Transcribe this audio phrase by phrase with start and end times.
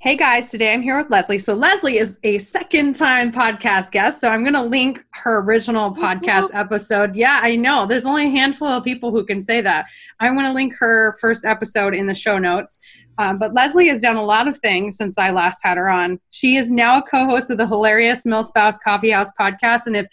[0.00, 1.40] Hey guys, today I'm here with Leslie.
[1.40, 4.20] So, Leslie is a second time podcast guest.
[4.20, 7.16] So, I'm going to link her original podcast episode.
[7.16, 7.84] Yeah, I know.
[7.84, 9.86] There's only a handful of people who can say that.
[10.20, 12.78] I'm going to link her first episode in the show notes.
[13.18, 16.20] Um, but Leslie has done a lot of things since I last had her on.
[16.30, 19.86] She is now a co host of the hilarious Milspouse Coffee House podcast.
[19.86, 20.06] And if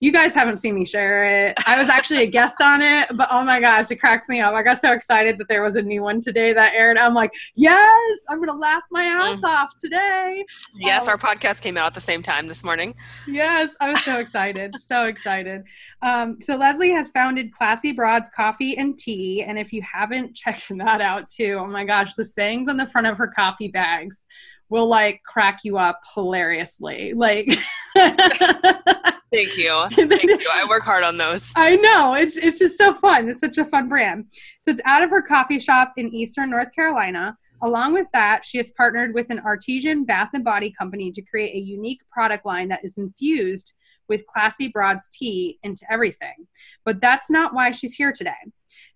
[0.00, 1.58] you guys haven't seen me share it.
[1.66, 4.54] I was actually a guest on it, but oh my gosh, it cracks me up.
[4.54, 6.96] I got so excited that there was a new one today that aired.
[6.96, 9.44] I'm like, yes, I'm gonna laugh my ass mm.
[9.44, 10.44] off today.
[10.76, 12.94] Yes, um, our podcast came out at the same time this morning.
[13.26, 15.64] Yes, I was so excited, so excited.
[16.02, 20.68] Um, so Leslie has founded Classy Broads Coffee and Tea, and if you haven't checked
[20.78, 24.26] that out too, oh my gosh, the sayings on the front of her coffee bags
[24.68, 27.14] will like crack you up hilariously.
[27.14, 27.48] Like
[29.30, 29.86] Thank you.
[29.92, 30.46] Thank you.
[30.50, 31.52] I work hard on those.
[31.56, 32.14] I know.
[32.14, 33.28] It's it's just so fun.
[33.28, 34.26] It's such a fun brand.
[34.58, 37.36] So it's out of her coffee shop in Eastern North Carolina.
[37.62, 41.54] Along with that, she has partnered with an artesian bath and body company to create
[41.54, 43.74] a unique product line that is infused
[44.08, 46.46] with classy broads tea into everything.
[46.84, 48.32] But that's not why she's here today.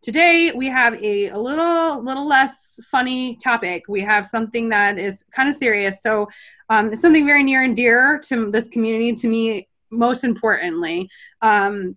[0.01, 3.83] Today we have a, a little little less funny topic.
[3.89, 6.03] We have something that is kind of serious.
[6.03, 6.29] So
[6.71, 11.09] um, it's something very near and dear to this community, to me most importantly.
[11.41, 11.97] Um,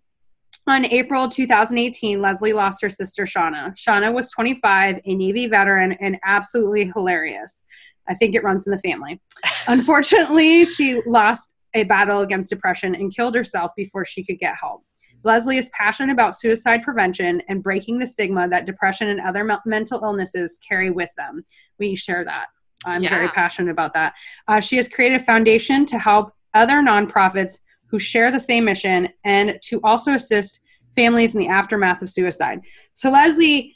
[0.67, 3.75] on April 2018, Leslie lost her sister, Shauna.
[3.75, 7.65] Shauna was 25, a Navy veteran, and absolutely hilarious.
[8.07, 9.21] I think it runs in the family.
[9.67, 14.83] Unfortunately, she lost a battle against depression and killed herself before she could get help.
[15.23, 19.55] Leslie is passionate about suicide prevention and breaking the stigma that depression and other me-
[19.65, 21.43] mental illnesses carry with them.
[21.79, 22.45] We share that.
[22.85, 23.09] I'm yeah.
[23.09, 24.13] very passionate about that.
[24.47, 29.09] Uh, she has created a foundation to help other nonprofits who share the same mission
[29.23, 30.59] and to also assist
[30.95, 32.61] families in the aftermath of suicide.
[32.93, 33.75] So, Leslie,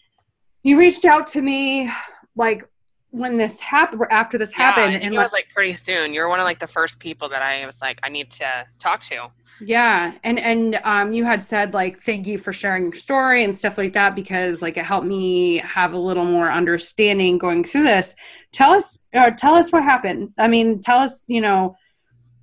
[0.64, 1.90] you reached out to me
[2.36, 2.64] like
[3.12, 6.14] when this happened after this yeah, happened and it was like pretty soon.
[6.14, 8.66] You were one of like the first people that i was like i need to
[8.78, 9.32] talk to.
[9.62, 13.58] Yeah and and um you had said like thank you for sharing your story and
[13.58, 17.84] stuff like that because like it helped me have a little more understanding going through
[17.84, 18.16] this.
[18.52, 20.34] Tell us uh, tell us what happened.
[20.38, 21.76] I mean tell us you know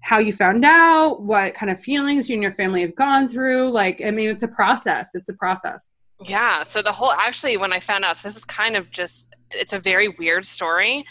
[0.06, 3.68] how you found out, what kind of feelings you and your family have gone through.
[3.70, 5.16] Like, I mean, it's a process.
[5.16, 5.90] It's a process.
[6.24, 6.62] Yeah.
[6.62, 9.72] So the whole actually, when I found out, so this is kind of just it's
[9.72, 11.04] a very weird story.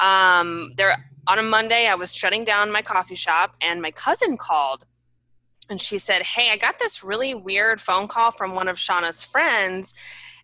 [0.00, 0.96] Um, there
[1.28, 4.84] on a Monday, I was shutting down my coffee shop, and my cousin called,
[5.70, 9.22] and she said, "Hey, I got this really weird phone call from one of Shauna's
[9.22, 9.94] friends."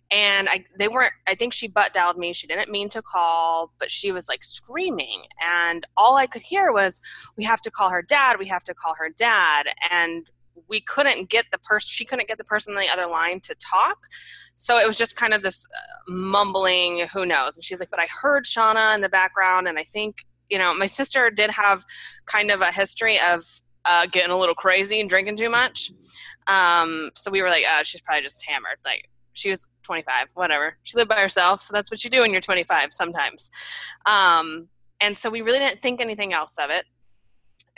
[0.09, 2.33] And I they weren't I think she butt dialed me.
[2.33, 6.71] She didn't mean to call, but she was like screaming and all I could hear
[6.71, 7.01] was
[7.37, 10.29] we have to call her dad, we have to call her dad and
[10.67, 13.55] we couldn't get the person she couldn't get the person on the other line to
[13.55, 13.97] talk.
[14.55, 17.55] So it was just kind of this uh, mumbling, who knows.
[17.55, 20.73] And she's like, "But I heard Shauna in the background and I think, you know,
[20.73, 21.85] my sister did have
[22.25, 23.43] kind of a history of
[23.85, 25.91] uh, getting a little crazy and drinking too much.
[26.47, 28.77] Um, so we were like, oh, she's probably just hammered.
[28.83, 30.77] Like she was 25, whatever.
[30.83, 33.51] She lived by herself, so that's what you do when you're 25 sometimes.
[34.05, 34.67] Um,
[34.99, 36.85] and so we really didn't think anything else of it.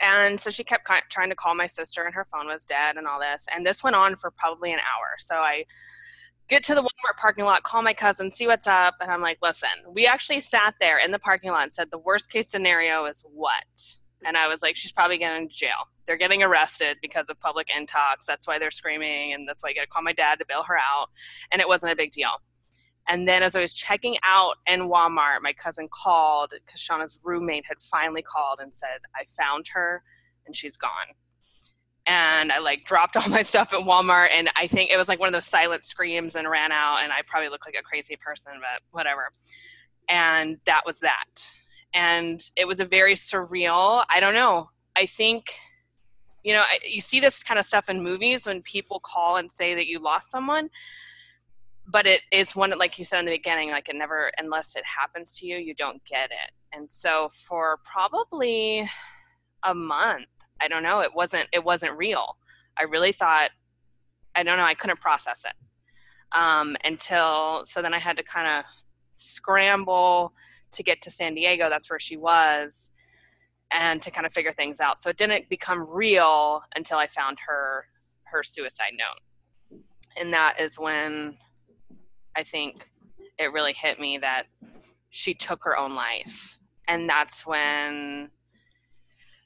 [0.02, 3.06] And so she kept trying to call my sister, and her phone was dead, and
[3.06, 3.46] all this.
[3.54, 5.16] And this went on for probably an hour.
[5.18, 5.64] So I
[6.48, 9.38] get to the Walmart parking lot, call my cousin, see what's up, and I'm like,
[9.42, 13.04] listen, we actually sat there in the parking lot and said the worst case scenario
[13.04, 13.99] is what?
[14.24, 15.88] And I was like, she's probably getting to jail.
[16.06, 18.24] They're getting arrested because of public intox.
[18.26, 20.64] That's why they're screaming, and that's why I got to call my dad to bail
[20.64, 21.08] her out.
[21.50, 22.30] And it wasn't a big deal.
[23.08, 27.64] And then as I was checking out in Walmart, my cousin called because Shauna's roommate
[27.66, 30.02] had finally called and said, I found her
[30.46, 30.90] and she's gone.
[32.06, 35.18] And I like dropped all my stuff at Walmart and I think it was like
[35.18, 38.16] one of those silent screams and ran out and I probably looked like a crazy
[38.16, 39.32] person, but whatever.
[40.08, 41.54] And that was that
[41.94, 44.70] and it was a very surreal i don't know.
[44.96, 45.44] I think
[46.42, 49.74] you know you see this kind of stuff in movies when people call and say
[49.74, 50.70] that you lost someone
[51.86, 54.84] but it is one like you said in the beginning like it never unless it
[54.84, 56.52] happens to you you don't get it.
[56.72, 58.88] And so for probably
[59.64, 60.26] a month
[60.60, 62.36] i don't know it wasn't it wasn't real.
[62.76, 63.50] I really thought
[64.34, 65.54] i don't know i couldn't process it
[66.32, 68.64] um, until so then i had to kind of
[69.20, 70.32] scramble
[70.72, 71.68] to get to San Diego.
[71.68, 72.90] That's where she was,
[73.72, 75.00] and to kind of figure things out.
[75.00, 77.86] So it didn't become real until I found her
[78.24, 79.80] her suicide note.
[80.20, 81.36] And that is when
[82.36, 82.88] I think
[83.38, 84.44] it really hit me that
[85.10, 86.58] she took her own life.
[86.86, 88.30] And that's when,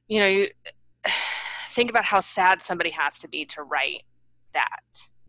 [0.08, 0.48] you know, you
[1.70, 4.02] think about how sad somebody has to be to write
[4.52, 4.68] that.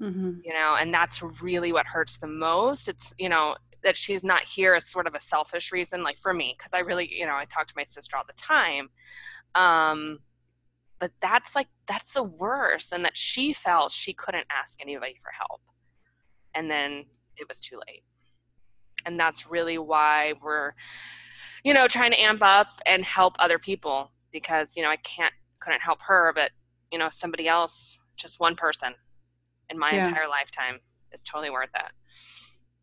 [0.01, 0.39] Mm-hmm.
[0.43, 2.87] You know, and that's really what hurts the most.
[2.89, 6.33] It's, you know, that she's not here is sort of a selfish reason, like for
[6.33, 8.89] me, because I really, you know, I talk to my sister all the time.
[9.53, 10.19] Um,
[10.99, 15.31] but that's like that's the worst, and that she felt she couldn't ask anybody for
[15.37, 15.61] help,
[16.53, 17.05] and then
[17.37, 18.03] it was too late,
[19.05, 20.73] and that's really why we're,
[21.63, 25.33] you know, trying to amp up and help other people because you know I can't
[25.59, 26.51] couldn't help her, but
[26.91, 28.95] you know somebody else, just one person,
[29.69, 30.07] in my yeah.
[30.07, 30.79] entire lifetime
[31.11, 31.91] is totally worth it.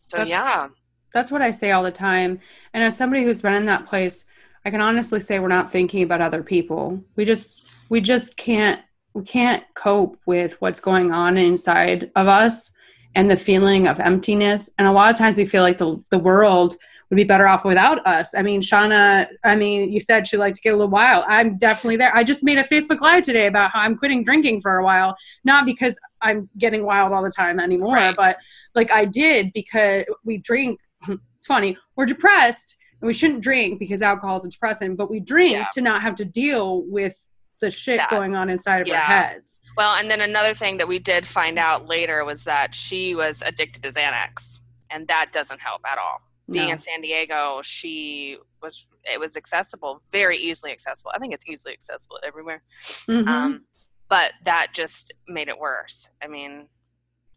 [0.01, 0.69] So that's, yeah,
[1.13, 2.41] that's what I say all the time.
[2.73, 4.25] And as somebody who's been in that place,
[4.65, 7.03] I can honestly say we're not thinking about other people.
[7.17, 8.81] We just we just can't
[9.15, 12.71] we can't cope with what's going on inside of us
[13.15, 14.71] and the feeling of emptiness.
[14.79, 16.77] And a lot of times we feel like the the world
[17.13, 18.35] would be better off without us.
[18.35, 21.27] I mean, Shauna, I mean, you said she liked to get a little wild.
[21.29, 22.17] I'm definitely there.
[22.17, 25.15] I just made a Facebook Live today about how I'm quitting drinking for a while,
[25.45, 28.17] not because I'm getting wild all the time anymore, right.
[28.17, 28.39] but
[28.75, 30.81] like I did because we drink
[31.37, 31.77] it's funny.
[31.97, 35.67] We're depressed and we shouldn't drink because alcohol is a depressant, but we drink yeah.
[35.73, 37.17] to not have to deal with
[37.61, 38.11] the shit that.
[38.11, 39.01] going on inside of yeah.
[39.01, 39.61] our heads.
[39.77, 43.43] Well, and then another thing that we did find out later was that she was
[43.43, 44.61] addicted to Xanax,
[44.91, 46.21] and that doesn't help at all.
[46.51, 46.73] Being no.
[46.73, 51.13] in San Diego, she was it was accessible, very easily accessible.
[51.15, 52.63] I think it's easily accessible everywhere.
[53.09, 53.29] Mm-hmm.
[53.29, 53.65] Um,
[54.09, 56.09] but that just made it worse.
[56.23, 56.67] I mean,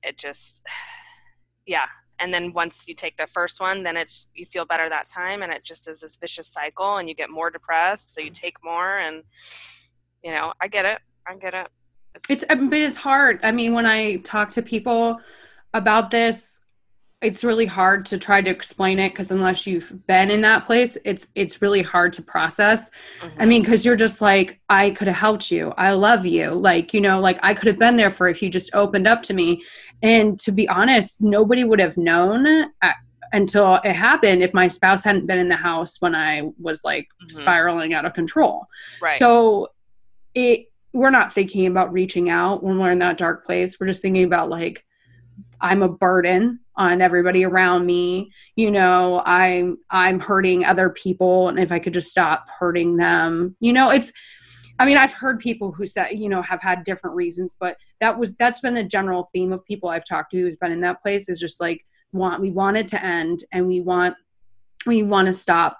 [0.03, 0.63] it just
[1.65, 1.85] yeah,
[2.19, 5.41] and then once you take the first one then it's you feel better that time
[5.41, 8.33] and it just is this vicious cycle and you get more depressed so you mm-hmm.
[8.33, 9.23] take more and
[10.23, 10.99] you know i get it.
[11.27, 11.67] I get it.
[12.13, 13.39] It's, it's but it's hard.
[13.43, 15.19] I mean when i talk to people
[15.73, 16.61] about this
[17.25, 20.95] it's really hard to try to explain it because unless you've been in that place
[21.03, 22.91] it's it's really hard to process.
[23.21, 23.41] Mm-hmm.
[23.41, 25.73] i mean because you're just like i could have helped you.
[25.77, 26.51] I love you.
[26.51, 29.23] Like you know like i could have been there for if you just opened up
[29.23, 29.63] to me.
[30.03, 32.93] And to be honest nobody would have known at, uh,
[33.33, 37.07] until it happened if my spouse hadn't been in the house when i was like
[37.21, 37.29] mm-hmm.
[37.29, 38.67] spiraling out of control.
[39.01, 39.13] Right.
[39.13, 39.69] So
[40.35, 43.77] it we're not thinking about reaching out when we're in that dark place.
[43.79, 44.85] We're just thinking about like
[45.61, 48.31] i'm a burden on everybody around me.
[48.55, 53.55] You know i'm i'm hurting other people and if i could just stop hurting them.
[53.59, 54.11] You know it's
[54.77, 58.19] i mean i've heard people who said you know have had different reasons but that
[58.19, 61.01] was that's been the general theme of people i've talked to who's been in that
[61.01, 64.15] place is just like want we want it to end and we want
[64.85, 65.77] we want to stop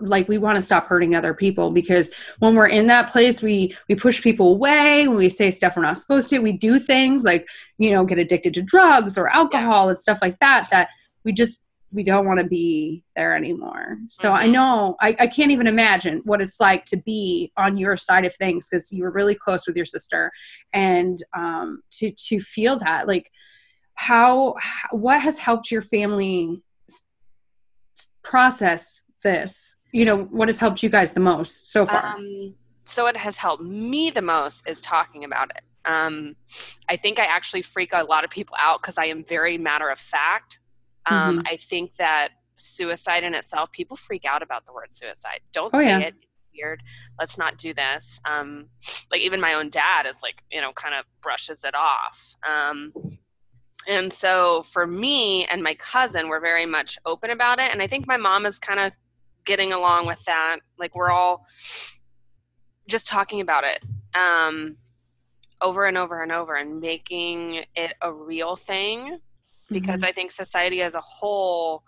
[0.00, 3.74] like we want to stop hurting other people because when we're in that place we
[3.88, 7.24] we push people away when we say stuff we're not supposed to we do things
[7.24, 7.48] like
[7.78, 9.90] you know get addicted to drugs or alcohol yeah.
[9.90, 10.88] and stuff like that that
[11.24, 14.44] we just we don't want to be there anymore so mm-hmm.
[14.44, 18.24] i know I, I can't even imagine what it's like to be on your side
[18.24, 20.30] of things because you were really close with your sister
[20.72, 23.30] and um to to feel that like
[23.94, 24.54] how
[24.90, 26.62] what has helped your family
[28.22, 29.76] process this?
[29.92, 32.16] You know, what has helped you guys the most so far?
[32.16, 32.54] Um,
[32.84, 35.62] so, what has helped me the most is talking about it.
[35.84, 36.36] Um,
[36.88, 39.88] I think I actually freak a lot of people out because I am very matter
[39.88, 40.58] of fact.
[41.06, 41.46] Um, mm-hmm.
[41.46, 45.40] I think that suicide in itself, people freak out about the word suicide.
[45.52, 45.98] Don't oh, say yeah.
[46.00, 46.14] it.
[46.54, 46.82] weird.
[47.18, 48.20] Let's not do this.
[48.28, 48.66] Um,
[49.10, 52.34] like even my own dad is like, you know, kind of brushes it off.
[52.46, 52.92] Um,
[53.88, 57.70] and so for me and my cousin, we're very much open about it.
[57.72, 58.96] And I think my mom is kind of
[59.48, 60.58] getting along with that.
[60.78, 61.46] Like we're all
[62.86, 63.82] just talking about it
[64.14, 64.76] um,
[65.60, 69.18] over and over and over and making it a real thing
[69.70, 70.08] because mm-hmm.
[70.08, 71.82] I think society as a whole,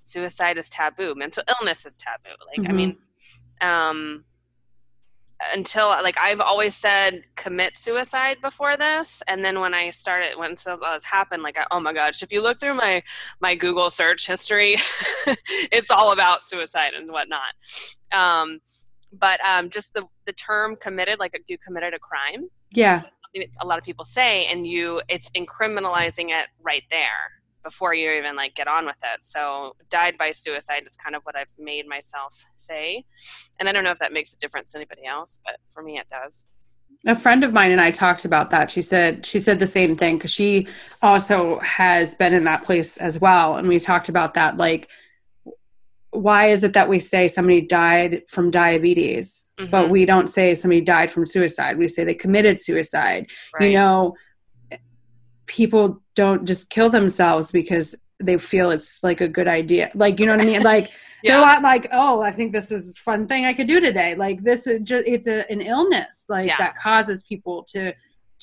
[0.00, 2.36] suicide is taboo, mental illness is taboo.
[2.46, 2.70] Like, mm-hmm.
[2.70, 2.96] I mean,
[3.60, 4.24] um,
[5.54, 10.54] until like I've always said commit suicide before this, and then when I started when
[10.66, 13.02] all this happened, like oh my gosh, if you look through my
[13.40, 14.76] my Google search history,
[15.72, 17.54] it's all about suicide and whatnot.
[18.12, 18.60] Um,
[19.12, 22.48] but um, just the the term committed, like you committed a crime.
[22.72, 23.02] Yeah,
[23.60, 28.36] a lot of people say, and you it's incriminalizing it right there before you even
[28.36, 29.22] like get on with it.
[29.22, 33.04] So died by suicide is kind of what I've made myself say.
[33.58, 35.98] And I don't know if that makes a difference to anybody else, but for me
[35.98, 36.46] it does.
[37.06, 38.70] A friend of mine and I talked about that.
[38.70, 40.66] She said she said the same thing because she
[41.02, 43.56] also has been in that place as well.
[43.56, 44.88] And we talked about that like
[46.12, 49.70] why is it that we say somebody died from diabetes, mm-hmm.
[49.70, 51.78] but we don't say somebody died from suicide?
[51.78, 53.30] We say they committed suicide.
[53.54, 53.68] Right.
[53.68, 54.16] You know,
[55.50, 59.90] people don't just kill themselves because they feel it's like a good idea.
[59.94, 60.62] Like, you know what I mean?
[60.62, 60.92] Like,
[61.24, 61.38] yeah.
[61.38, 64.14] they're not like, oh, I think this is a fun thing I could do today.
[64.14, 66.56] Like, this is just, it's a, an illness like yeah.
[66.58, 67.92] that causes people to,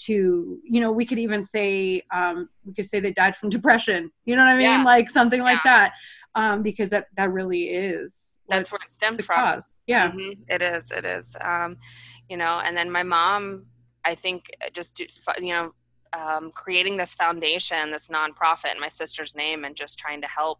[0.06, 4.12] to, you know, we could even say, um, we could say they died from depression.
[4.26, 4.64] You know what I mean?
[4.64, 4.84] Yeah.
[4.84, 5.94] Like something like that.
[6.36, 8.36] Um, because that, that really is.
[8.50, 9.38] That's where it stemmed from.
[9.38, 9.78] Cause.
[9.88, 10.12] Yeah.
[10.12, 10.42] Mm-hmm.
[10.50, 10.92] It is.
[10.92, 11.38] It is.
[11.40, 11.78] Um,
[12.30, 13.64] you know, and then my mom,
[14.04, 15.00] I think just,
[15.40, 15.72] you know,
[16.14, 20.60] um, creating this foundation, this nonprofit in my sister's name, and just trying to help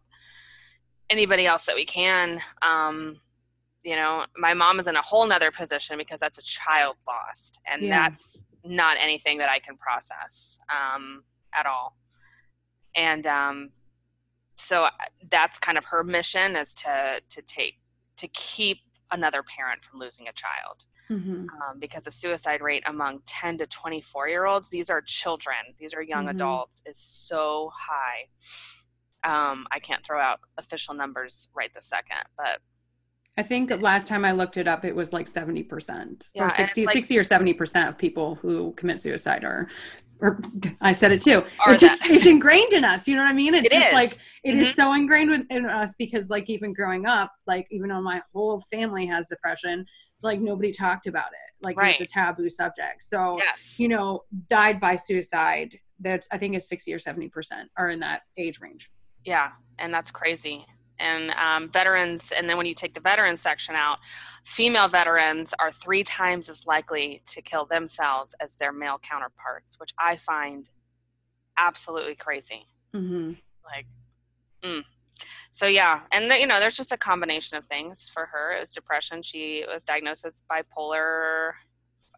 [1.10, 2.40] anybody else that we can.
[2.62, 3.20] Um,
[3.84, 7.60] you know, my mom is in a whole nother position because that's a child lost,
[7.70, 8.08] and yeah.
[8.08, 11.24] that's not anything that I can process um,
[11.54, 11.96] at all.
[12.94, 13.70] And um,
[14.56, 14.90] so uh,
[15.30, 17.76] that's kind of her mission is to to take
[18.16, 18.78] to keep
[19.10, 21.32] another parent from losing a child mm-hmm.
[21.32, 25.94] um, because the suicide rate among 10 to 24 year olds these are children these
[25.94, 26.36] are young mm-hmm.
[26.36, 28.28] adults is so high
[29.24, 32.60] um, i can't throw out official numbers right this second but
[33.38, 36.86] I think last time I looked it up, it was like 70% yeah, or 60,
[36.86, 39.68] like, 60 or 70% of people who commit suicide are,
[40.20, 40.40] or
[40.80, 41.44] I said it too.
[41.68, 43.06] It's just, it's ingrained in us.
[43.06, 43.54] You know what I mean?
[43.54, 43.94] It's it just is.
[43.94, 44.10] like,
[44.42, 44.60] it mm-hmm.
[44.62, 48.60] is so ingrained in us because like even growing up, like even though my whole
[48.72, 49.86] family has depression,
[50.22, 51.64] like nobody talked about it.
[51.64, 51.94] Like right.
[51.94, 53.02] it was a taboo subject.
[53.02, 53.78] So, yes.
[53.78, 57.30] you know, died by suicide, that's, I think is 60 or 70%
[57.76, 58.90] are in that age range.
[59.24, 59.50] Yeah.
[59.78, 60.64] And that's crazy
[61.00, 63.98] and um, veterans and then when you take the veterans section out
[64.44, 69.92] female veterans are three times as likely to kill themselves as their male counterparts which
[69.98, 70.70] i find
[71.58, 73.32] absolutely crazy mm-hmm.
[73.64, 73.86] like
[74.62, 74.82] mm.
[75.50, 78.52] So yeah and you know there's just a combination of things for her.
[78.52, 79.22] It was depression.
[79.22, 81.52] She was diagnosed with bipolar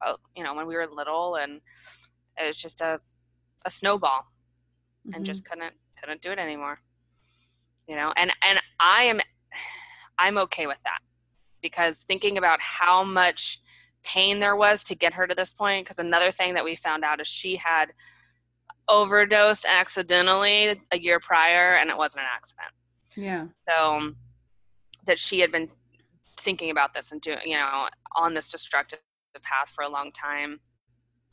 [0.02, 1.60] uh, you know when we were little and
[2.38, 3.00] it was just a,
[3.64, 4.26] a snowball
[5.06, 5.16] mm-hmm.
[5.16, 6.80] and just couldn't couldn't do it anymore
[7.90, 8.12] you know?
[8.16, 9.20] And and i am
[10.18, 11.00] i'm okay with that
[11.62, 13.60] because thinking about how much
[14.02, 17.04] pain there was to get her to this point because another thing that we found
[17.04, 17.92] out is she had
[18.88, 22.72] overdosed accidentally a year prior and it wasn't an accident
[23.16, 24.12] yeah so
[25.06, 25.68] that she had been
[26.38, 29.00] thinking about this and doing you know on this destructive
[29.42, 30.60] path for a long time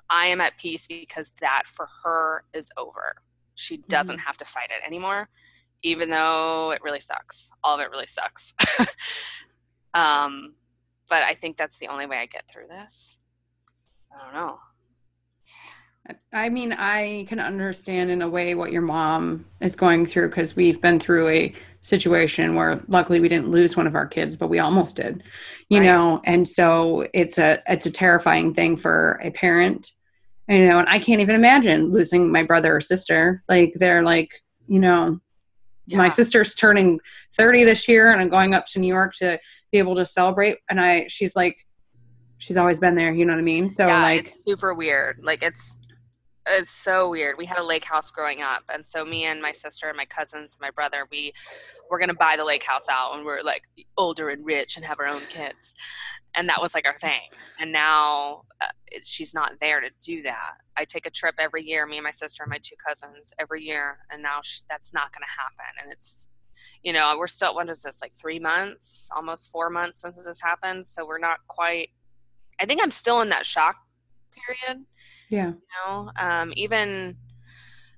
[0.10, 3.16] i am at peace because that for her is over
[3.56, 4.26] she doesn't mm-hmm.
[4.26, 5.30] have to fight it anymore
[5.84, 7.52] even though it really sucks.
[7.64, 8.54] All of it really sucks.
[9.94, 10.56] um,
[11.10, 13.20] but I think that's the only way I get through this.
[14.12, 14.60] I don't know.
[16.32, 20.56] I mean, I can understand in a way what your mom is going through because
[20.56, 24.48] we've been through a situation where luckily we didn't lose one of our kids, but
[24.48, 25.24] we almost did,
[25.70, 25.86] you right.
[25.86, 26.22] know.
[26.24, 29.92] And so it's a it's a terrifying thing for a parent,
[30.48, 30.80] you know.
[30.80, 33.44] And I can't even imagine losing my brother or sister.
[33.50, 35.20] Like they're like, you know,
[35.88, 35.98] yeah.
[35.98, 37.00] my sister's turning
[37.34, 39.40] 30 this year and i'm going up to new york to
[39.72, 41.66] be able to celebrate and i she's like
[42.40, 45.20] she's always been there you know what i mean so yeah, like it's super weird
[45.24, 45.80] like it's
[46.50, 47.38] it's so weird.
[47.38, 50.06] We had a lake house growing up, and so me and my sister and my
[50.06, 51.34] cousins and my brother, we
[51.90, 53.64] were gonna buy the lake house out when we are like
[53.98, 55.76] older and rich and have our own kids,
[56.36, 57.30] and that was like our thing.
[57.60, 58.68] And now uh,
[59.04, 60.54] she's not there to do that.
[60.76, 63.64] I take a trip every year, me and my sister and my two cousins every
[63.64, 65.84] year, and now she, that's not gonna happen.
[65.84, 66.30] And it's
[66.84, 70.42] you know we're still what is this like three months, almost four months since this
[70.42, 71.90] happened, so we're not quite.
[72.60, 73.76] I think I'm still in that shock
[74.34, 74.86] period
[75.30, 75.48] yeah.
[75.48, 77.18] You know, um, even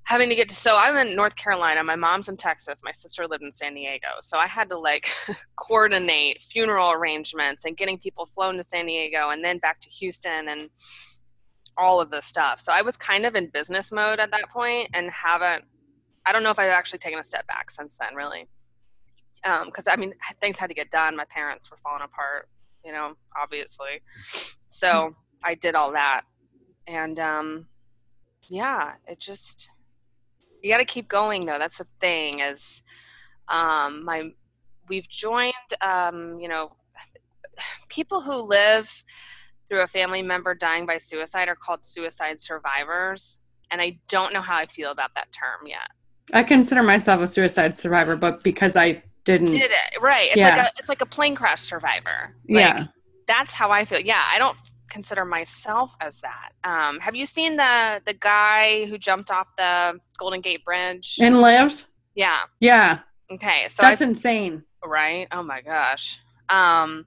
[0.09, 3.27] having to get to so I'm in North Carolina, my mom's in Texas, my sister
[3.27, 4.07] lived in San Diego.
[4.21, 5.07] So I had to like
[5.55, 10.49] coordinate funeral arrangements and getting people flown to San Diego and then back to Houston
[10.49, 10.69] and
[11.77, 12.59] all of this stuff.
[12.59, 15.63] So I was kind of in business mode at that point and haven't
[16.25, 18.47] I don't know if I've actually taken a step back since then really.
[19.43, 21.15] Um, cuz I mean things had to get done.
[21.15, 22.49] My parents were falling apart,
[22.83, 24.01] you know, obviously.
[24.65, 26.23] So I did all that
[26.89, 27.67] and um,
[28.47, 29.69] yeah, it just
[30.61, 31.59] you got to keep going though.
[31.59, 32.81] That's the thing is
[33.47, 34.31] um, my
[34.89, 36.75] we've joined um, you know
[37.89, 39.03] people who live
[39.69, 43.39] through a family member dying by suicide are called suicide survivors.
[43.71, 45.91] And i don't know how i feel about that term yet.
[46.33, 50.01] I consider myself a suicide survivor but because i didn't did it.
[50.01, 50.29] Right.
[50.29, 50.55] It's yeah.
[50.55, 52.35] like a it's like a plane crash survivor.
[52.49, 52.85] Like, yeah.
[53.27, 53.99] that's how i feel.
[53.99, 54.57] Yeah i don't
[54.89, 56.51] consider myself as that.
[56.63, 61.41] Um, have you seen the the guy who jumped off the Golden Gate Bridge and
[61.41, 61.85] lived?
[62.15, 62.41] Yeah.
[62.59, 62.99] Yeah.
[63.31, 63.67] Okay.
[63.69, 64.63] So that's I've, insane.
[64.83, 65.27] Right.
[65.31, 66.19] Oh my gosh.
[66.49, 67.05] Um,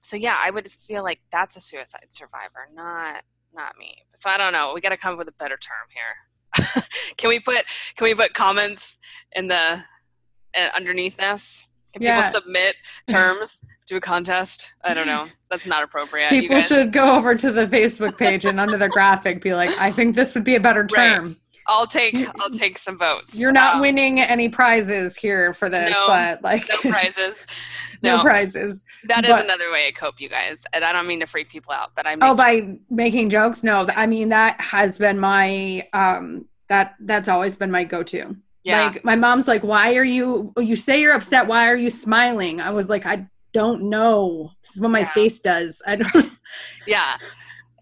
[0.00, 3.22] so yeah, I would feel like that's a suicide survivor, not
[3.54, 4.04] not me.
[4.14, 4.72] So I don't know.
[4.74, 6.82] We got to come up with a better term here.
[7.16, 7.64] can we put
[7.96, 8.98] can we put comments
[9.32, 9.82] in the
[10.58, 11.66] uh, underneath this?
[11.92, 12.20] Can Yeah.
[12.20, 14.70] people submit terms to a contest?
[14.84, 15.26] I don't know.
[15.50, 16.30] That's not appropriate.
[16.30, 19.90] People should go over to the Facebook page and under the graphic be like, I
[19.90, 21.16] think this would be a better Right.
[21.16, 21.36] term.
[21.66, 23.38] I'll take I'll take some votes.
[23.38, 27.44] You're not Um, winning any prizes here for this, No, but like no prizes.
[28.02, 28.80] no No, prizes.
[29.04, 30.66] that is but- another way I cope, you guys.
[30.72, 33.62] And I don't mean to freak people out, but I'm Oh, by making jokes?
[33.62, 38.36] No, I mean that has been my um that that's always been my go-to.
[38.64, 38.84] yeah.
[38.88, 42.60] Like my mom's like, "Why are you you say you're upset, why are you smiling?"
[42.62, 44.50] I was like, "I don't know.
[44.62, 45.10] This is what my Yeah.
[45.12, 46.32] face does." I don't
[46.86, 47.16] yeah.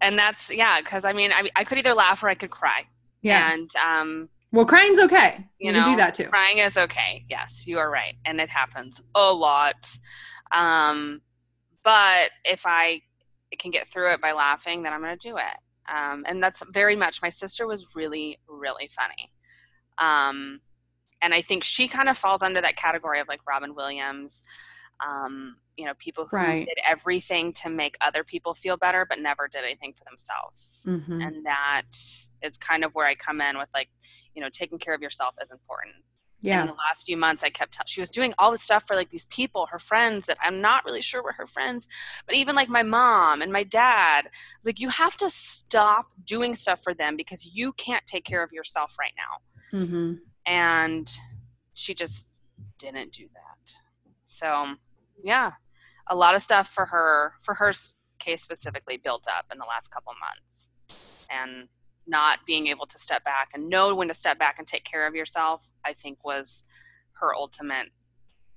[0.01, 2.85] And that's yeah, because I mean I I could either laugh or I could cry.
[3.21, 3.51] Yeah.
[3.53, 5.35] And um well, crying's okay.
[5.59, 6.25] You, you can know, do that too.
[6.25, 9.97] crying is okay yes you are right and it happens a lot
[10.53, 11.21] um,
[11.83, 13.01] but if i
[13.59, 16.63] can get through it by laughing then i'm going to do it um, and that's
[16.71, 19.31] very much my sister was really really funny
[19.97, 20.61] um,
[21.21, 24.43] and i think she kind of falls under that category of like robin williams
[25.05, 26.65] um, you know people who Right.
[26.65, 31.23] did everything to make other people feel better but never did anything for themselves Mhm.
[31.25, 31.83] and that
[32.41, 33.89] is kind of where I come in with like,
[34.35, 35.95] you know, taking care of yourself is important.
[35.95, 36.03] And
[36.41, 36.61] Yeah.
[36.61, 39.09] in the last few months, I kept she was doing all this stuff for like
[39.09, 41.87] these people, her friends that I'm not really sure were her friends,
[42.27, 44.27] but even like my mom and my dad.
[44.27, 48.23] I was like, you have to stop doing stuff for them because you can't take
[48.23, 49.79] care of yourself right now.
[49.79, 50.19] Mhm.
[50.45, 51.11] And
[51.73, 52.29] she just
[52.77, 53.73] didn't do that.
[54.27, 54.75] So,
[55.23, 55.53] yeah,
[56.07, 57.71] a lot of stuff for her, for her
[58.19, 60.67] case specifically, built up in the last couple months.
[61.29, 61.67] And
[62.07, 65.05] not being able to step back and know when to step back and take care
[65.05, 66.63] of yourself, I think was
[67.19, 67.89] her ultimate,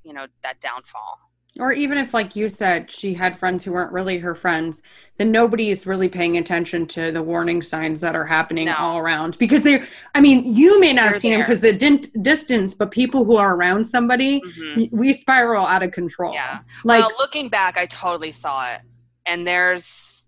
[0.04, 1.18] you know, that downfall.
[1.60, 4.82] Or even if, like you said, she had friends who weren't really her friends,
[5.18, 8.74] then nobody's really paying attention to the warning signs that are happening No.
[8.76, 9.36] all around.
[9.38, 12.74] Because they're, I mean, you may not have They're seen them because the dint- distance,
[12.74, 14.90] but people who are around somebody, Mhm.
[14.90, 16.32] we spiral out of control.
[16.32, 16.60] Yeah.
[16.84, 18.80] Like, well, looking back, I totally saw it,
[19.26, 20.26] and there's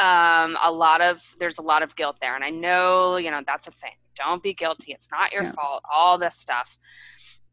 [0.00, 3.42] um, a lot of there's a lot of guilt there, and I know you know
[3.44, 3.94] that's a thing.
[4.14, 4.92] Don't be guilty.
[4.92, 5.50] It's not your Yeah.
[5.52, 5.82] fault.
[5.92, 6.78] All this stuff,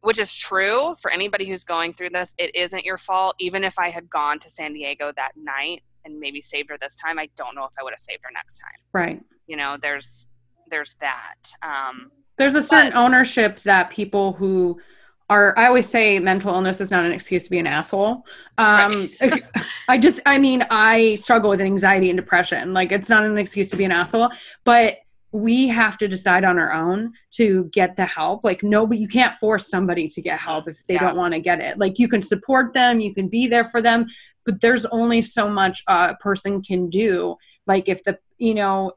[0.06, 2.32] which is true for anybody who's going through this.
[2.38, 3.34] It isn't your fault.
[3.40, 6.94] Even if I had gone to San Diego that night and maybe saved her this
[6.94, 8.78] time, I don't know if I would have saved her next time.
[8.92, 9.20] right.
[9.48, 10.28] You know, there's
[10.70, 11.34] there's that.
[11.60, 14.80] Um, There's a certain ownership that people who
[15.28, 18.24] are, I always say mental illness is not an excuse to be an asshole.
[18.58, 19.10] Um,
[19.88, 22.72] I just, I mean, I struggle with anxiety and depression.
[22.72, 24.30] Like, it's not an excuse to be an asshole,
[24.64, 24.98] but
[25.32, 28.44] we have to decide on our own to get the help.
[28.44, 31.00] Like, nobody, you can't force somebody to get help if they Yeah.
[31.00, 31.78] don't want to get it.
[31.78, 34.06] Like, you can support them, you can be there for them,
[34.44, 37.36] but there's only so much a person can do.
[37.66, 38.92] Like, if the, you know,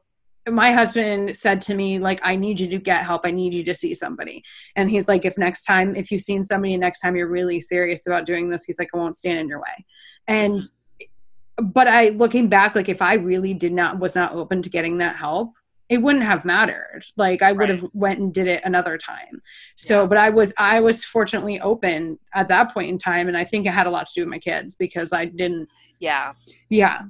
[0.48, 3.62] my husband said to me like i need you to get help i need you
[3.62, 4.42] to see somebody
[4.74, 8.06] and he's like if next time if you've seen somebody next time you're really serious
[8.06, 9.84] about doing this he's like i won't stand in your way
[10.26, 10.62] and
[11.62, 14.98] but i looking back like if i really did not was not open to getting
[14.98, 15.52] that help
[15.90, 19.42] it wouldn't have mattered like i would have went and did it another time
[19.76, 20.06] so Yeah.
[20.06, 23.66] but i was i was fortunately open at that point in time and i think
[23.66, 26.32] it had a lot to do with my kids because i didn't yeah,
[26.70, 27.02] yeah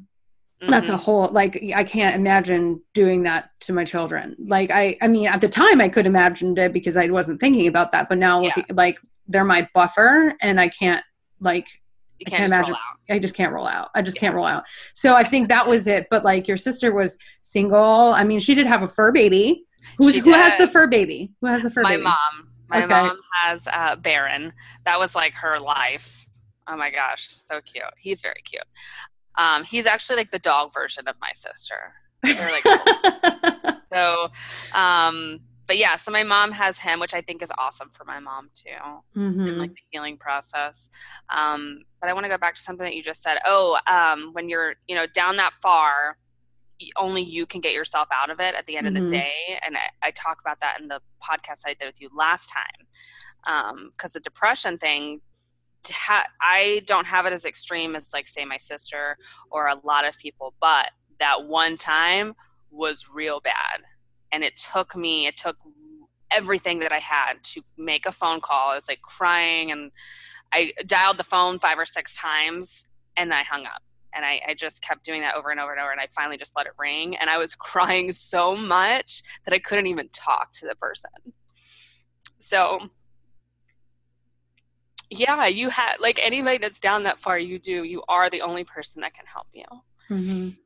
[0.69, 0.95] that's Mhm.
[0.95, 5.27] a whole like i can't imagine doing that to my children like i i mean
[5.29, 8.43] at the time i could imagined it because i wasn't thinking about that but now
[8.43, 8.55] Yeah.
[8.73, 9.69] like they're my Mm-hmm.
[9.75, 11.05] buffer and i can't
[11.40, 11.66] like
[12.19, 12.77] you I can't can't just imagine-.
[13.11, 13.88] I just can't roll out.
[13.94, 14.64] I just can't roll out.
[14.94, 16.07] So i think that was it.
[16.11, 18.12] But like your sister was single.
[18.12, 19.64] I mean she did have a fur baby.
[19.99, 21.33] Who's, who has the fur baby?
[21.40, 21.85] Who has the fur baby?
[21.85, 22.05] my baby?
[22.05, 22.49] mom.
[22.68, 22.87] My Okay.
[23.09, 24.53] mom has uh baron.
[24.85, 26.29] That was like her life.
[26.68, 27.83] Oh my gosh so cute.
[27.99, 28.62] He's very cute.
[29.38, 31.94] Um he's actually like the dog version of my sister.
[32.23, 34.29] They're like so
[34.73, 38.18] um but yeah so my mom has him which i think is awesome for my
[38.18, 38.70] mom too
[39.14, 39.59] in Mhm.
[39.59, 40.90] like the healing process
[41.40, 44.30] um but i want to go back to something that you just said oh um
[44.33, 46.16] when you're you know down that far
[46.96, 49.04] only you can get yourself out of it at the end of Mhm.
[49.04, 49.33] the day
[49.64, 53.90] and I, I talk about that in the podcast i did with you last time
[53.92, 55.20] because the depression thing
[55.85, 59.16] to ha- i don't have it as extreme as like say my sister
[59.50, 62.35] or a lot of people but that one time
[62.70, 63.83] was real bad
[64.33, 65.57] and it took me it took
[66.31, 68.71] everything that i had to make a phone call.
[68.71, 69.90] I was like crying and
[70.53, 73.83] i dialed the phone five or six times and i hung up.
[74.12, 76.37] And I, I just kept doing that over and over and over and i finally
[76.38, 80.53] just let it ring and i was crying so much that i couldn't even talk
[80.55, 81.11] to the person.
[82.38, 82.81] So
[85.11, 87.83] yeah you had like anybody that's down that far you do.
[87.85, 89.64] You are the only person that can help you.
[90.09, 90.59] Mhm.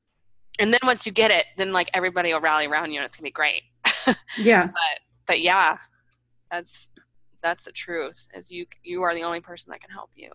[0.58, 3.16] And then once you get it then like everybody will rally around you and it's
[3.16, 3.62] gonna be great
[4.38, 4.66] Yeah.
[4.66, 5.78] but but yeah,
[6.50, 6.88] that's
[7.42, 8.26] that's the truth.
[8.34, 10.30] Is you you are the only person that can help you.